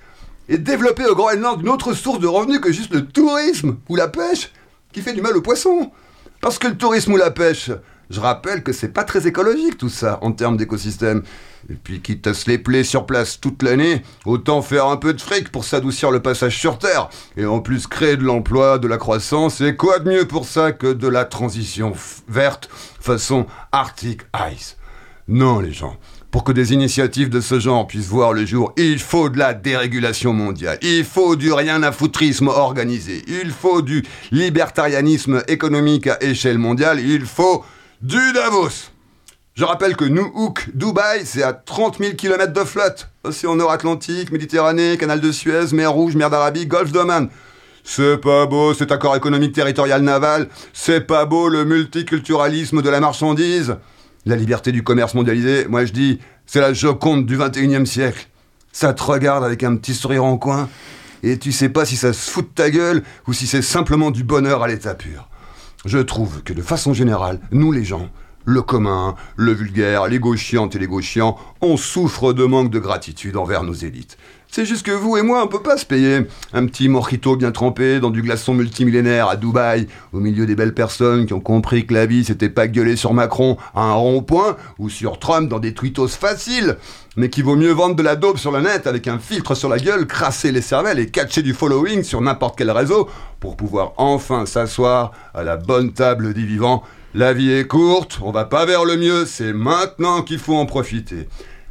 [0.49, 4.09] et développer au Groenland une autre source de revenus que juste le tourisme ou la
[4.09, 4.51] pêche
[4.93, 5.93] qui fait du mal aux poissons
[6.41, 7.71] Parce que le tourisme ou la pêche,
[8.09, 11.23] je rappelle que c'est pas très écologique tout ça en termes d'écosystème.
[11.71, 15.15] Et puis quitte à se les plaies sur place toute l'année, autant faire un peu
[15.15, 17.09] de fric pour s'adoucir le passage sur Terre.
[17.37, 20.73] Et en plus créer de l'emploi, de la croissance, et quoi de mieux pour ça
[20.73, 21.93] que de la transition
[22.29, 22.69] verte
[23.01, 24.77] façon Arctic Ice.
[25.29, 25.99] Non les gens,
[26.31, 29.55] pour que des initiatives de ce genre puissent voir le jour, il faut de la
[29.55, 36.23] dérégulation mondiale, il faut du rien à foutrisme organisé, il faut du libertarianisme économique à
[36.23, 37.65] échelle mondiale, il faut
[38.01, 38.91] du Davos
[39.59, 43.11] je rappelle que Nuuk, Dubaï, c'est à 30 000 km de flotte.
[43.25, 47.29] Océan Nord-Atlantique, Méditerranée, Canal de Suez, mer Rouge, mer d'Arabie, Golfe d'Oman.
[47.83, 50.47] C'est pas beau cet accord économique territorial naval.
[50.73, 53.79] C'est pas beau le multiculturalisme de la marchandise.
[54.27, 58.29] La liberté du commerce mondialisé, moi je dis, c'est la Joconde du 21e siècle.
[58.71, 60.69] Ça te regarde avec un petit sourire en coin,
[61.25, 64.13] et tu sais pas si ça se fout de ta gueule ou si c'est simplement
[64.13, 65.29] du bonheur à l'état pur.
[65.85, 68.09] Je trouve que de façon générale, nous les gens,
[68.49, 73.37] le commun, le vulgaire, les gauchiantes et les gauchiants, on souffre de manque de gratitude
[73.37, 74.17] envers nos élites.
[74.51, 76.23] C'est juste que vous et moi, on peut pas se payer
[76.55, 80.73] un petit mojito bien trempé dans du glaçon multimillénaire à Dubaï, au milieu des belles
[80.73, 84.57] personnes qui ont compris que la vie c'était pas gueuler sur Macron à un rond-point
[84.79, 86.79] ou sur Trump dans des tweetos faciles,
[87.17, 89.69] mais qu'il vaut mieux vendre de la dope sur le net avec un filtre sur
[89.69, 93.93] la gueule, crasser les cervelles et catcher du following sur n'importe quel réseau pour pouvoir
[93.99, 96.83] enfin s'asseoir à la bonne table des vivants.
[97.15, 100.67] La vie est courte, on va pas vers le mieux, c'est maintenant qu'il faut en
[100.67, 101.27] profiter.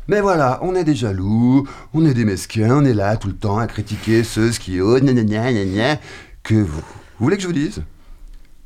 [0.07, 3.35] Mais voilà, on est des jaloux, on est des mesquins, on est là tout le
[3.35, 5.99] temps à critiquer ceux qui oh gna.
[6.41, 6.83] Que vous, vous
[7.19, 7.83] voulez que je vous dise?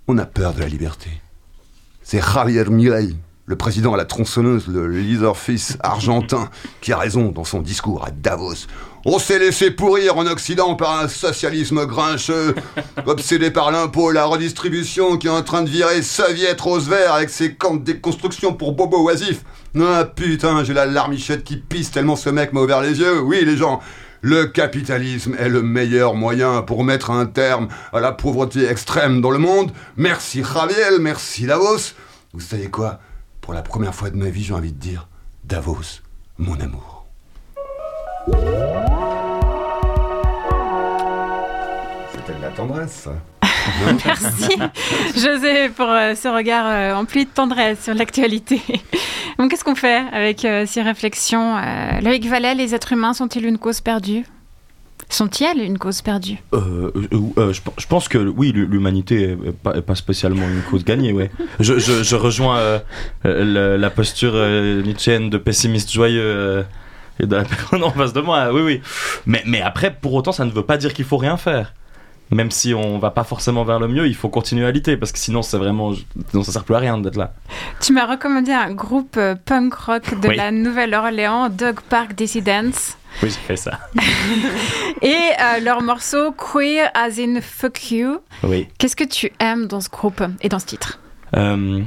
[0.08, 1.10] On a peur de la liberté.
[2.04, 3.16] C'est Javier Milei,
[3.48, 6.50] le président à la tronçonneuse, le leader-fils argentin,
[6.80, 8.68] qui a raison dans son discours à Davos.
[9.04, 12.54] On s'est laissé pourrir en Occident par un socialisme grincheux,
[13.08, 17.32] obsédé par l'impôt, la redistribution qui est en train de virer soviet rose vert avec
[17.32, 19.44] ses camps de déconstruction pour bobo oisifs.
[19.80, 23.22] Ah putain, j'ai la larmichette qui pisse tellement ce mec m'a ouvert les yeux.
[23.22, 23.80] Oui, les gens,
[24.22, 29.32] le capitalisme est le meilleur moyen pour mettre un terme à la pauvreté extrême dans
[29.32, 29.72] le monde.
[29.98, 31.96] Merci Javier, merci Davos.
[32.34, 33.00] Vous savez quoi?
[33.42, 35.08] Pour la première fois de ma vie, j'ai envie de dire
[35.44, 36.02] Davos,
[36.38, 37.08] mon amour.
[42.52, 43.08] Tendresse.
[44.06, 44.58] Merci,
[45.16, 48.62] José, pour euh, ce regard euh, empli de tendresse sur l'actualité.
[49.38, 53.46] Donc, qu'est-ce qu'on fait avec euh, ces réflexions euh, Loïc Vallet, les êtres humains sont-ils
[53.46, 54.26] une cause perdue?
[55.10, 56.38] Sont-ils une cause perdue?
[56.54, 61.12] Euh, euh, euh, je, je pense que oui, l'humanité est pas, spécialement une cause gagnée,
[61.12, 61.30] ouais.
[61.60, 62.80] Je, je, je rejoins euh,
[63.26, 66.64] euh, la posture euh, nietzschéenne de pessimiste joyeux euh,
[67.20, 68.82] et de la personne en face de moi, oui, oui.
[69.26, 71.74] Mais, mais après, pour autant, ça ne veut pas dire qu'il faut rien faire.
[72.32, 75.12] Même si on va pas forcément vers le mieux, il faut continuer à lutter parce
[75.12, 75.92] que sinon, c'est vraiment,
[76.30, 77.34] sinon ça sert plus à rien d'être là.
[77.82, 80.36] Tu m'as recommandé un groupe euh, punk rock de Oui.
[80.38, 82.72] la Nouvelle-Orléans, Dog Park Dissidents,
[83.22, 83.80] Oui, j'ai fait ça.
[85.02, 88.20] et euh, leur morceau Queer as in Fuck You.
[88.44, 88.68] Oui.
[88.78, 91.00] Qu'est-ce que tu aimes dans ce groupe et dans ce titre?
[91.36, 91.82] Euh,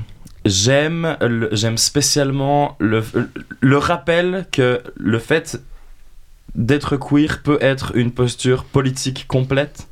[0.45, 1.17] j'aime
[1.53, 3.03] j'aime spécialement le,
[3.61, 5.59] le rappel que le fait
[6.55, 9.87] d'être queer peut être une posture politique complète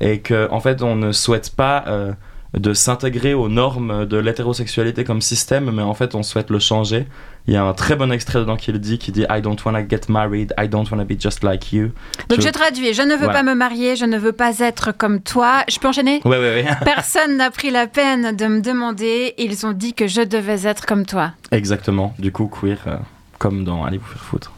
[0.00, 2.12] et que en fait on ne souhaite pas euh,
[2.58, 7.06] de s'intégrer aux normes de l'hétérosexualité comme système mais en fait on souhaite le changer.
[7.46, 9.56] Il y a un très bon extrait dedans qui le dit qui dit I don't
[9.64, 11.90] wanna get married I don't wanna be just like you.
[12.28, 13.32] Donc je, traduis, je ne veux Voilà.
[13.34, 15.62] pas me marier, je ne veux pas être comme toi.
[15.68, 16.20] Je peux enchaîner?
[16.24, 16.66] Ouais ouais ouais.
[16.84, 20.86] Personne n'a pris la peine de me demander, ils ont dit que je devais être
[20.86, 21.32] comme toi.
[21.52, 22.14] exactement.
[22.18, 22.96] Du coup queer euh,
[23.38, 24.52] comme dans Allez vous faire foutre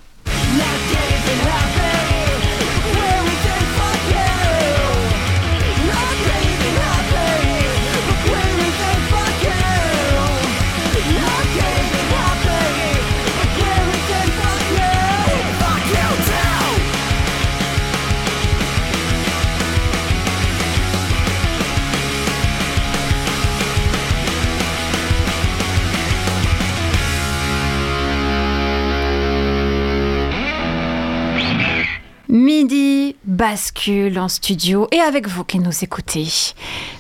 [32.52, 36.26] Midi bascule en studio et avec vous qui nous écoutez.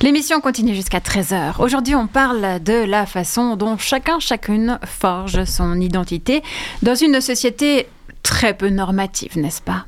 [0.00, 1.60] L'émission continue jusqu'à 13h.
[1.60, 6.42] Aujourd'hui, on parle de la façon dont chacun, chacune forge son identité
[6.80, 7.86] dans une société
[8.22, 9.84] très peu normative, n'est-ce pas?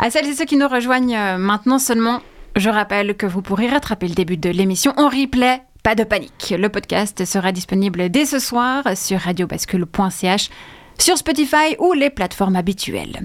[0.00, 2.20] À celles et ceux qui nous rejoignent euh, maintenant seulement,
[2.56, 5.62] je rappelle que vous pourrez rattraper le début de l'émission en replay.
[5.84, 6.52] Pas de panique.
[6.58, 10.50] Le podcast sera disponible dès ce soir sur radiobascule.ch
[10.98, 13.24] sur Spotify ou les plateformes habituelles.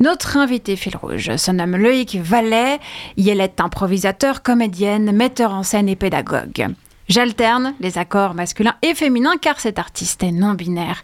[0.00, 2.78] Notre invité fil rouge se nomme Loïc Vallet.
[3.16, 6.68] Il est improvisateur, comédienne, metteur en scène et pédagogue.
[7.08, 11.02] J'alterne les accords masculins et féminins car cet artiste est non-binaire.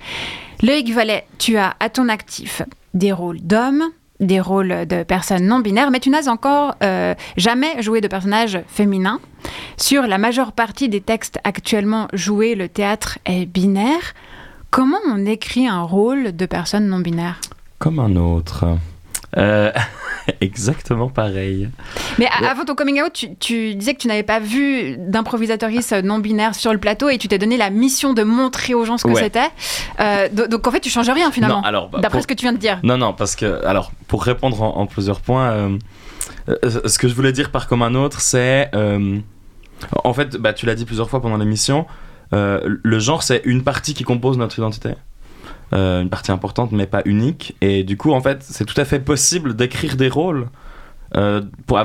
[0.63, 2.63] Loïc Vallet, tu as à ton actif
[2.95, 3.85] des rôles d'hommes,
[4.21, 9.21] des rôles de personnes non-binaires, mais tu n'as encore euh, jamais joué de personnage féminin.
[9.77, 14.15] Sur la majeure partie des textes actuellement joués, le théâtre est binaire.
[14.73, 17.39] Comment on écrit un rôle de personne non-binaire
[17.79, 18.65] Comme un autre.
[19.37, 19.71] Euh,
[20.41, 21.69] exactement pareil.
[22.19, 22.47] Mais Ouais.
[22.49, 26.73] avant ton coming out, tu, tu disais que tu n'avais pas vu d'improvisatrice non-binaire sur
[26.73, 29.23] le plateau et tu t'es donné la mission de montrer aux gens ce que Ouais.
[29.25, 29.49] c'était.
[30.01, 31.61] Euh, do- donc en fait, tu changes rien finalement.
[31.71, 32.81] Non, bah, D'après pour- ce que tu viens de dire.
[32.83, 35.79] Non, non, parce que, alors, pour répondre en, en plusieurs points, euh,
[36.49, 38.71] euh, ce que je voulais dire par comme un autre, c'est.
[38.75, 39.19] euh,
[40.05, 41.85] en fait, bah, tu l'as dit plusieurs fois pendant l'émission,
[42.33, 44.95] euh, le genre, c'est une partie qui compose notre identité.
[45.73, 47.57] Euh, une partie importante, mais pas unique.
[47.61, 50.49] Et du coup, en fait, c'est tout à fait possible d'écrire des rôles
[51.17, 51.81] euh, pour,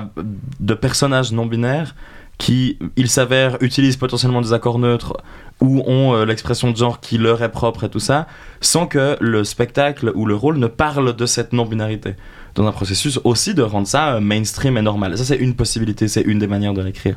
[0.59, 1.95] de personnages non binaires
[2.37, 5.17] qui, il s'avère, utilisent potentiellement des accords neutres
[5.59, 8.27] ou ont l'expression de genre qui leur est propre et tout ça,
[8.61, 12.13] sans que le spectacle ou le rôle ne parle de cette non-binarité.
[12.53, 15.17] dans un processus aussi de rendre ça mainstream et normal.
[15.17, 17.15] Ça, c'est une possibilité, c'est une des manières de l'écrire.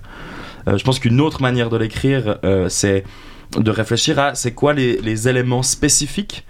[0.68, 3.04] Euh, je pense qu'une autre manière de l'écrire, euh, c'est
[3.58, 6.46] de réfléchir à c'est quoi les, éléments spécifiques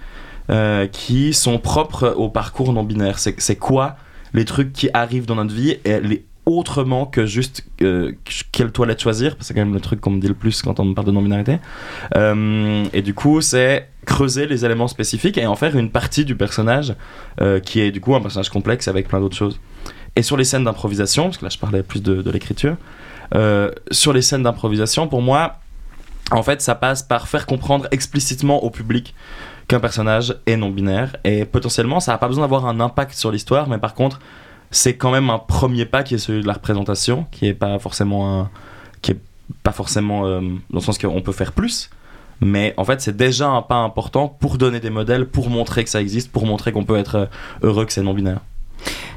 [0.50, 3.18] euh, qui sont propres au parcours non binaire.
[3.18, 3.96] C'est quoi
[4.34, 7.64] les trucs qui arrivent dans notre vie et les autrement que juste
[8.50, 10.62] quelle toilette choisir, parce que c'est quand même le truc qu'on me dit le plus
[10.62, 11.58] quand on me parle de non-binarité.
[12.92, 16.96] Et du coup, c'est creuser les éléments spécifiques et en faire une partie du personnage
[17.62, 19.61] qui est du coup un personnage complexe avec plein d'autres choses.
[20.16, 22.76] Et sur les scènes d'improvisation, parce que là je parlais plus de l'écriture,
[23.35, 25.57] euh, sur les scènes d'improvisation, pour moi,
[26.31, 29.14] en fait, ça passe par faire comprendre explicitement au public
[29.68, 33.68] qu'un personnage est non-binaire et potentiellement ça n'a pas besoin d'avoir un impact sur l'histoire,
[33.68, 34.18] mais par contre,
[34.72, 37.78] c'est quand même un premier pas qui est celui de la représentation, qui est pas
[37.78, 38.51] forcément un,
[39.01, 39.20] qui est
[39.62, 41.89] pas forcément euh, dans le sens qu'on peut faire plus,
[42.41, 45.91] mais en fait c'est déjà un pas important pour donner des modèles, pour montrer que
[45.91, 47.26] ça existe, pour montrer qu'on peut être euh,
[47.62, 48.41] heureux que c'est non binaire.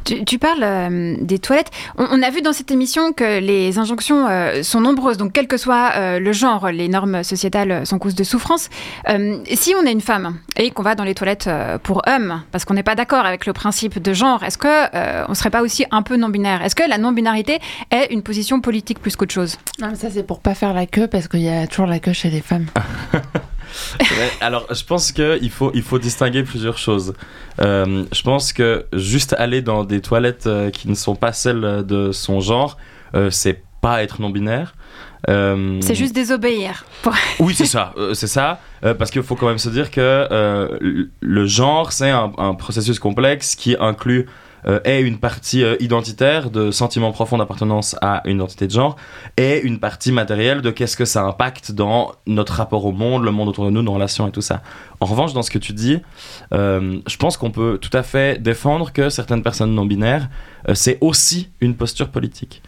[0.06, 1.72] Tu, tu parles euh, des toilettes.
[1.98, 5.48] On, on a vu dans cette émission que les injonctions euh, sont nombreuses, donc quel
[5.48, 8.70] que soit euh, le genre, les normes sociétales sont cause de souffrance.
[9.10, 12.44] Euh, si on est une femme et qu'on va dans les toilettes euh, pour hommes,
[12.52, 15.50] parce qu'on n'est pas d'accord avec le principe de genre, est-ce que euh, on serait
[15.50, 16.62] pas aussi un peu non-binaire?
[16.64, 17.60] Est-ce que la non-binarité
[17.92, 19.58] est une position politique plus qu'autre chose?
[19.80, 22.00] Non, mais ça c'est pour pas faire la queue parce qu'il y a toujours la
[22.00, 22.66] queue chez les femmes.
[24.42, 27.14] Alors, je pense qu'il faut, il faut distinguer plusieurs choses.
[27.62, 31.84] Euh, je pense que juste aller dans des toilettes euh, qui ne sont pas celles
[31.86, 32.78] de son genre,
[33.16, 34.76] euh, c'est pas être non-binaire.
[35.30, 36.86] Euh, C'est juste désobéir.
[37.02, 39.90] Pour- Oui, c'est ça, euh, c'est ça, euh, parce qu'il faut quand même se dire
[39.92, 40.28] que
[40.82, 44.26] le- le genre, c'est un, un processus complexe qui inclut
[44.68, 48.96] euh, et une partie euh, identitaire de sentiment profond d'appartenance à une identité de genre
[49.38, 53.32] et une partie matérielle de qu'est-ce que ça impacte dans notre rapport au monde, le
[53.32, 54.62] monde autour de nous, nos relations et tout ça.
[55.00, 56.00] En revanche, dans ce que tu dis,
[56.54, 60.30] euh, je pense qu'on peut tout à fait défendre que certaines personnes non binaires,
[60.74, 62.62] c'est aussi une posture politique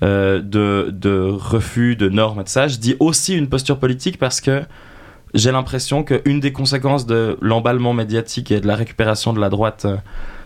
[0.00, 2.68] de, de refus de normes et de ça.
[2.68, 4.62] Je dis aussi une posture politique parce que
[5.34, 9.86] j'ai l'impression qu'une des conséquences de l'emballement médiatique et de la récupération de la droite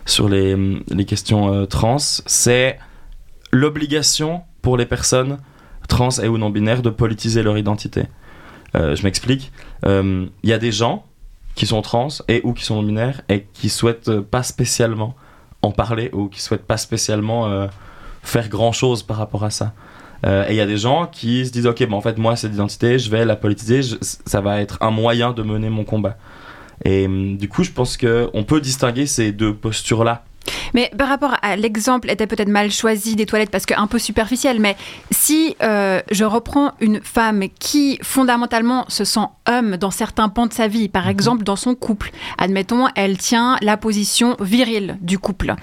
[0.09, 0.55] sur les,
[0.89, 2.79] les questions euh, trans, c'est
[3.51, 5.37] l'obligation pour les personnes
[5.87, 8.03] trans et ou non binaires de politiser leur identité.
[8.75, 9.51] Euh, je m'explique.
[9.85, 11.05] Euh, Il y a des gens
[11.55, 15.15] qui sont trans et ou qui sont non binaires et qui souhaitent euh, pas spécialement
[15.61, 17.67] en parler ou qui souhaitent pas spécialement euh,
[18.21, 19.73] faire grand chose par rapport à ça.
[20.25, 22.35] Euh, et il y a des gens qui se disent ok bon en fait moi
[22.35, 26.17] cette identité je vais la politiser ça va être un moyen de mener mon combat
[26.85, 30.23] et hum, du coup je pense que on peut distinguer ces deux postures là
[30.73, 34.59] Mais par rapport à l'exemple était peut-être mal choisi des toilettes parce qu'un peu superficiel,
[34.59, 34.75] mais
[35.11, 40.53] si euh, je reprends une femme qui fondamentalement se sent homme dans certains pans de
[40.53, 45.55] sa vie, par exemple dans son couple, admettons, elle tient la position virile du couple.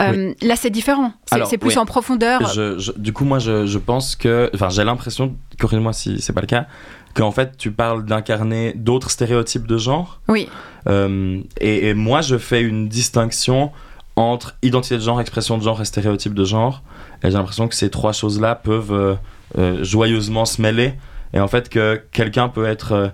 [0.00, 1.12] Euh, Là, c'est différent.
[1.46, 1.78] C'est plus oui.
[1.78, 2.46] en profondeur.
[2.52, 6.32] Je- je- du coup moi je, je pense que enfin j'ai l'impression corrige-moi si c'est
[6.32, 6.66] pas le cas
[7.14, 10.48] qu'en fait tu parles d'incarner d'autres stéréotypes de genre Oui.
[10.88, 13.70] Euh, et, et moi, je fais une distinction
[14.16, 16.82] entre identité de genre, expression de genre et stéréotype de genre.
[17.22, 19.14] Et j'ai l'impression que ces trois choses-là peuvent euh,
[19.58, 20.94] euh, joyeusement se mêler.
[21.32, 23.12] Et en fait, que quelqu'un peut être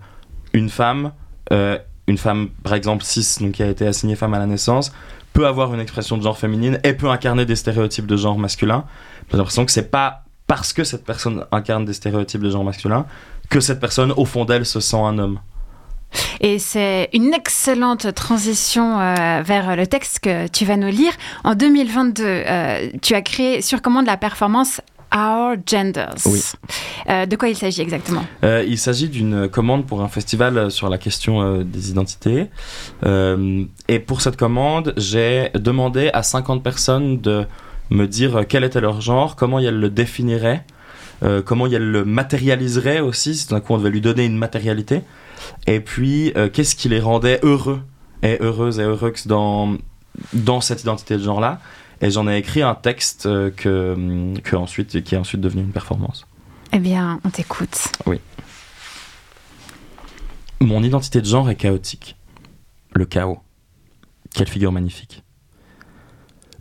[0.53, 1.13] une femme,
[2.07, 4.93] une femme par exemple cis, donc qui a été assignée femme à la naissance,
[5.33, 8.85] peut avoir une expression de genre féminine et peut incarner des stéréotypes de genre masculin.
[9.31, 13.07] J'ai l'impression que c'est pas parce que cette personne incarne des stéréotypes de genre masculin
[13.51, 15.41] que cette personne, au fond d'elle, se sent un homme.
[16.41, 21.13] Et c'est une excellente transition euh, vers le texte que tu vas nous lire.
[21.45, 24.81] En 2022, euh, tu as créé sur commande la performance
[25.15, 26.15] Our Genders.
[26.27, 26.41] Oui.
[27.09, 28.25] Euh, de quoi il s'agit exactement?
[28.45, 32.47] Euh, il s'agit d'une commande pour un festival sur la question euh, des identités.
[33.05, 37.47] Euh, et pour cette commande, j'ai demandé à 50 personnes de
[37.91, 40.65] me dire quel était leur genre, comment elles le définiraient,
[41.23, 44.39] euh, comment elles le matérialiseraient aussi, si tout d'un coup on devait lui donner une
[44.39, 45.03] matérialité.
[45.67, 47.83] Et puis, euh, qu'est-ce qui les rendait heureux
[48.23, 49.77] et heureuses et heureux dans,
[50.33, 51.61] dans cette identité de genre-là.
[52.03, 55.73] Et j'en ai écrit un texte euh, que, que ensuite, qui est ensuite devenu une
[55.73, 56.27] performance.
[56.73, 57.93] Eh bien, on t'écoute.
[58.07, 58.21] Oui.
[60.61, 62.17] Mon identité de genre est chaotique.
[62.95, 63.41] Le chaos.
[64.35, 65.25] Quelle figure magnifique.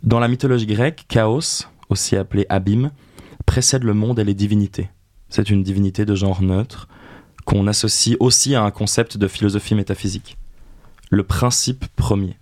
[0.02, 2.90] Dans la mythologie grecque, Chaos, aussi appelé abîme,
[3.50, 4.90] précède le monde et les divinités.
[5.28, 6.86] C'est une divinité de genre neutre
[7.44, 10.38] qu'on associe aussi à un concept de philosophie métaphysique.
[11.10, 12.38] Le principe premier.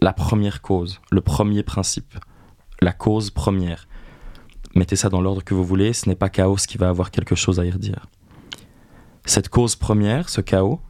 [0.00, 2.16] La première cause, le premier principe.
[2.80, 3.88] La cause première.
[4.76, 7.34] Mettez ça dans l'ordre que vous voulez, ce n'est pas chaos qui va avoir quelque
[7.34, 8.06] chose à y redire.
[9.24, 10.80] Cette cause première, ce chaos,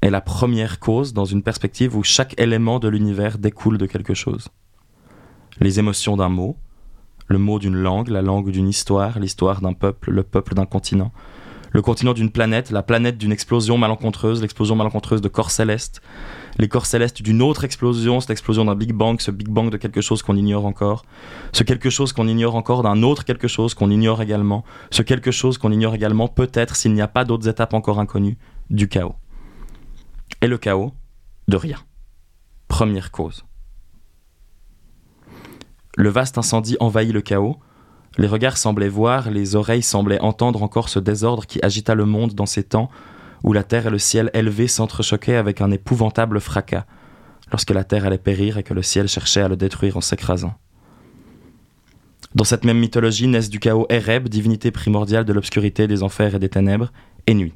[0.00, 4.14] est la première cause dans une perspective où chaque élément de l'univers découle de quelque
[4.14, 4.46] chose.
[5.58, 6.56] les émotions d'un mot,
[7.30, 11.12] le mot d'une langue, la langue d'une histoire, l'histoire d'un peuple, le peuple d'un continent,
[11.70, 16.02] le continent d'une planète, la planète d'une explosion malencontreuse, l'explosion malencontreuse de corps célestes,
[16.58, 19.76] les corps célestes d'une autre explosion, cette explosion d'un Big Bang, ce Big Bang de
[19.76, 21.04] quelque chose qu'on ignore encore,
[21.52, 25.30] ce quelque chose qu'on ignore encore d'un autre quelque chose qu'on ignore également, ce quelque
[25.30, 28.38] chose qu'on ignore également peut-être s'il n'y a pas d'autres étapes encore inconnues,
[28.70, 29.14] du chaos.
[30.42, 30.92] Et le chaos,
[31.46, 31.78] de rien.
[32.66, 33.44] Première cause.
[36.00, 37.58] Le vaste incendie envahit le chaos,
[38.16, 42.32] les regards semblaient voir, les oreilles semblaient entendre encore ce désordre qui agita le monde
[42.32, 42.88] dans ces temps
[43.44, 46.86] où la terre et le ciel élevés s'entrechoquaient avec un épouvantable fracas,
[47.50, 50.54] lorsque la terre allait périr et que le ciel cherchait à le détruire en s'écrasant.
[52.34, 56.38] Dans cette même mythologie naissent du chaos Ereb, divinité primordiale de l'obscurité, des enfers et
[56.38, 56.92] des ténèbres,
[57.26, 57.52] et nuit.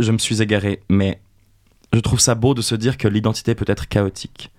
[0.00, 1.20] Je me suis égaré, mais
[1.92, 4.50] je trouve ça beau de se dire que l'identité peut être chaotique,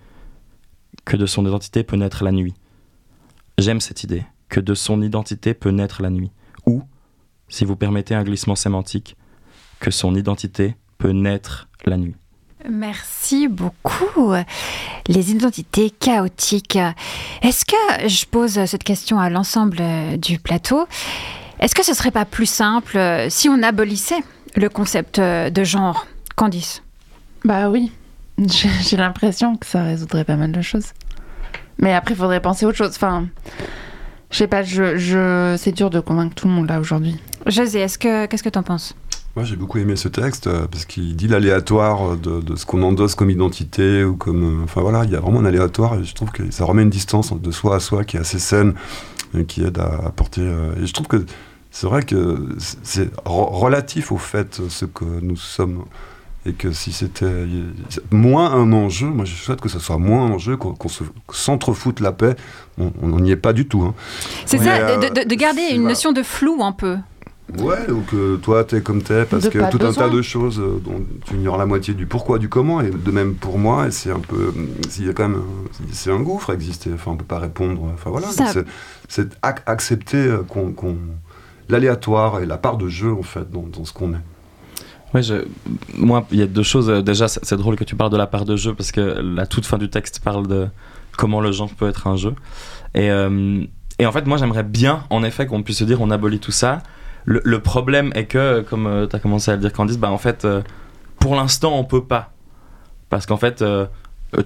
[1.04, 2.54] que de son identité peut naître la nuit.
[3.58, 6.30] J'aime cette idée, que de son identité peut naître la nuit,
[6.66, 6.82] ou,
[7.48, 9.16] si vous permettez un glissement sémantique,
[9.80, 12.14] que son identité peut naître la nuit.
[12.68, 14.34] Merci beaucoup.
[15.08, 16.78] Les identités chaotiques.
[17.40, 19.82] Est-ce que, je pose cette question à l'ensemble
[20.18, 20.86] du plateau,
[21.58, 24.22] est-ce que ce serait pas plus simple si on abolissait
[24.56, 26.06] le concept de genre?
[26.36, 26.82] Candice
[27.44, 27.92] Bah oui,
[28.48, 30.92] j'ai l'impression que ça résoudrait pas mal de choses.
[31.78, 32.92] Mais après, il faudrait penser à autre chose.
[32.94, 33.26] Enfin,
[34.30, 35.56] je sais pas, je, je...
[35.58, 37.16] c'est dur de convaincre tout le monde là aujourd'hui.
[37.46, 38.94] José, est-ce que, qu'est-ce que t'en penses?
[39.36, 42.82] Moi, j'ai beaucoup aimé ce texte euh, parce qu'il dit l'aléatoire de, de, ce qu'on
[42.82, 44.60] endosse comme identité ou comme.
[44.60, 46.82] Euh, enfin voilà, il y a vraiment un aléatoire et je trouve que ça remet
[46.82, 48.74] une distance de soi à soi qui est assez saine
[49.38, 50.40] et qui aide à apporter.
[50.40, 51.24] Euh, et je trouve que
[51.70, 55.84] c'est vrai que c'est relatif au fait ce que nous sommes
[56.46, 57.46] et que si c'était
[58.10, 62.00] moins un enjeu, moi je souhaite que ce soit moins un enjeu, qu'on se s'entrefoute
[62.00, 62.34] la paix,
[62.78, 63.82] on n'y est pas du tout.
[63.82, 63.94] Hein.
[64.46, 66.96] C'est ça, de, de, garder une notion de flou un peu.
[67.58, 70.80] Ouais, ou que toi t'es comme t'es, parce que tout un tas de choses euh,
[70.84, 73.90] dont tu ignores la moitié du pourquoi, du comment, et de même pour moi, et
[73.90, 74.52] c'est un peu.
[74.98, 75.42] Il y a quand même.
[75.92, 77.82] C'est un gouffre à exister, enfin on peut pas répondre.
[77.92, 78.28] Enfin voilà,
[79.08, 80.96] c'est accepter euh, qu'on.
[81.68, 84.22] l'aléatoire et la part de jeu en fait dans, ce qu'on est.
[85.14, 85.46] Ouais, je,
[85.96, 86.88] moi, il y a deux choses.
[86.88, 89.46] Euh, déjà, c'est drôle que tu parles de la part de jeu parce que la
[89.46, 90.68] toute fin du texte parle de
[91.16, 92.34] comment le genre peut être un jeu.
[92.94, 93.08] Et,
[93.98, 96.52] et en fait, moi, j'aimerais bien, en effet, qu'on puisse se dire on abolit tout
[96.52, 96.82] ça
[97.24, 100.18] le, problème est que, comme euh, tu as commencé à le dire, Candice, bah, en
[100.18, 100.62] fait, euh,
[101.18, 102.32] pour l'instant, on peut pas.
[103.08, 103.86] Parce qu'en fait, euh,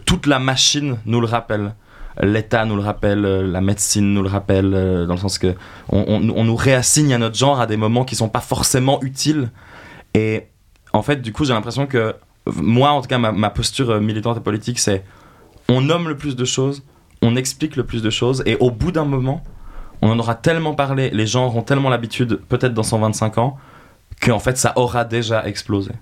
[0.04, 1.74] toute la machine nous le rappelle.
[2.20, 5.52] L'État nous le rappelle, la médecine nous le rappelle, dans le sens que
[5.88, 9.50] on, nous réassigne à notre genre à des moments qui sont pas forcément utiles.
[10.14, 10.46] Et
[10.94, 12.14] en fait, du coup, j'ai l'impression que
[12.46, 15.04] moi, en tout cas, ma posture militante et politique, c'est
[15.68, 16.82] on nomme le plus de choses,
[17.22, 19.42] on explique le plus de choses, et au bout d'un moment,
[20.02, 23.56] on en aura tellement parlé, les gens auront tellement l'habitude, peut-être dans 125 ans,
[24.20, 25.92] qu'en fait ça aura déjà explosé.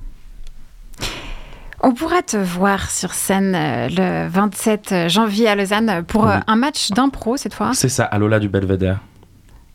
[1.85, 6.55] On pourra te voir sur scène euh, le 27 janvier à Lausanne pour euh, un
[6.55, 7.73] match d'impro cette fois.
[7.75, 9.01] C'est ça, à Lola du Belvédère.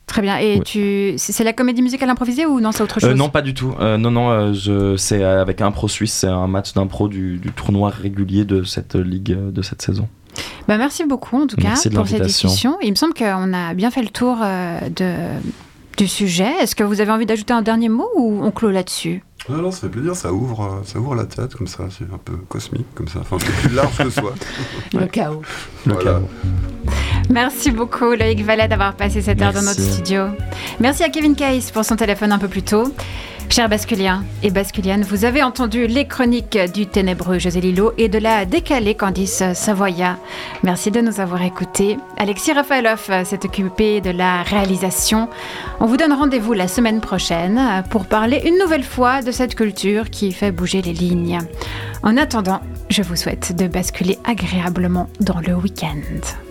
[0.08, 0.38] Très bien.
[0.38, 3.42] Et tu, c'est la comédie musicale improvisée ou non, c'est autre chose euh, Non, pas
[3.42, 3.76] du tout.
[3.80, 6.14] non, non, je, c'est avec un pro suisse.
[6.14, 10.08] C'est un match d'impro du, du, tournoi régulier de cette ligue de cette saison.
[10.68, 12.78] Bah, merci beaucoup en tout cas pour cette discussion.
[12.82, 15.14] Il me semble qu'on a bien fait le tour euh, de,
[15.98, 16.52] du sujet.
[16.62, 19.24] Est-ce que vous avez envie d'ajouter un dernier mot ou on clôt là-dessus?
[19.50, 22.04] Non, non, ça fait plaisir, ça ouvre, euh, ça ouvre la tête comme ça, c'est
[22.04, 24.34] un peu cosmique comme ça, enfin c'est plus large que soi.
[24.94, 25.42] Le chaos.
[25.86, 26.28] Le chaos.
[27.30, 30.26] Merci beaucoup Loïc Vallet d'avoir passé cette heure dans notre studio.
[30.80, 32.94] Merci à Kevin Case pour son téléphone un peu plus tôt.
[33.50, 38.20] Chers basculiens et basculiennes, vous avez entendu les chroniques du ténébreux José Lillo et de
[38.20, 40.18] la décalée Candice Savoya.
[40.64, 41.98] Merci de nous avoir écoutés.
[42.18, 45.30] Alexis Rafaeloff s'est occupé de la réalisation.
[45.80, 50.10] On vous donne rendez-vous la semaine prochaine pour parler une nouvelle fois de cette culture
[50.10, 51.40] qui fait bouger les lignes.
[52.04, 56.47] En attendant, je vous souhaite de basculer agréablement dans le week-end.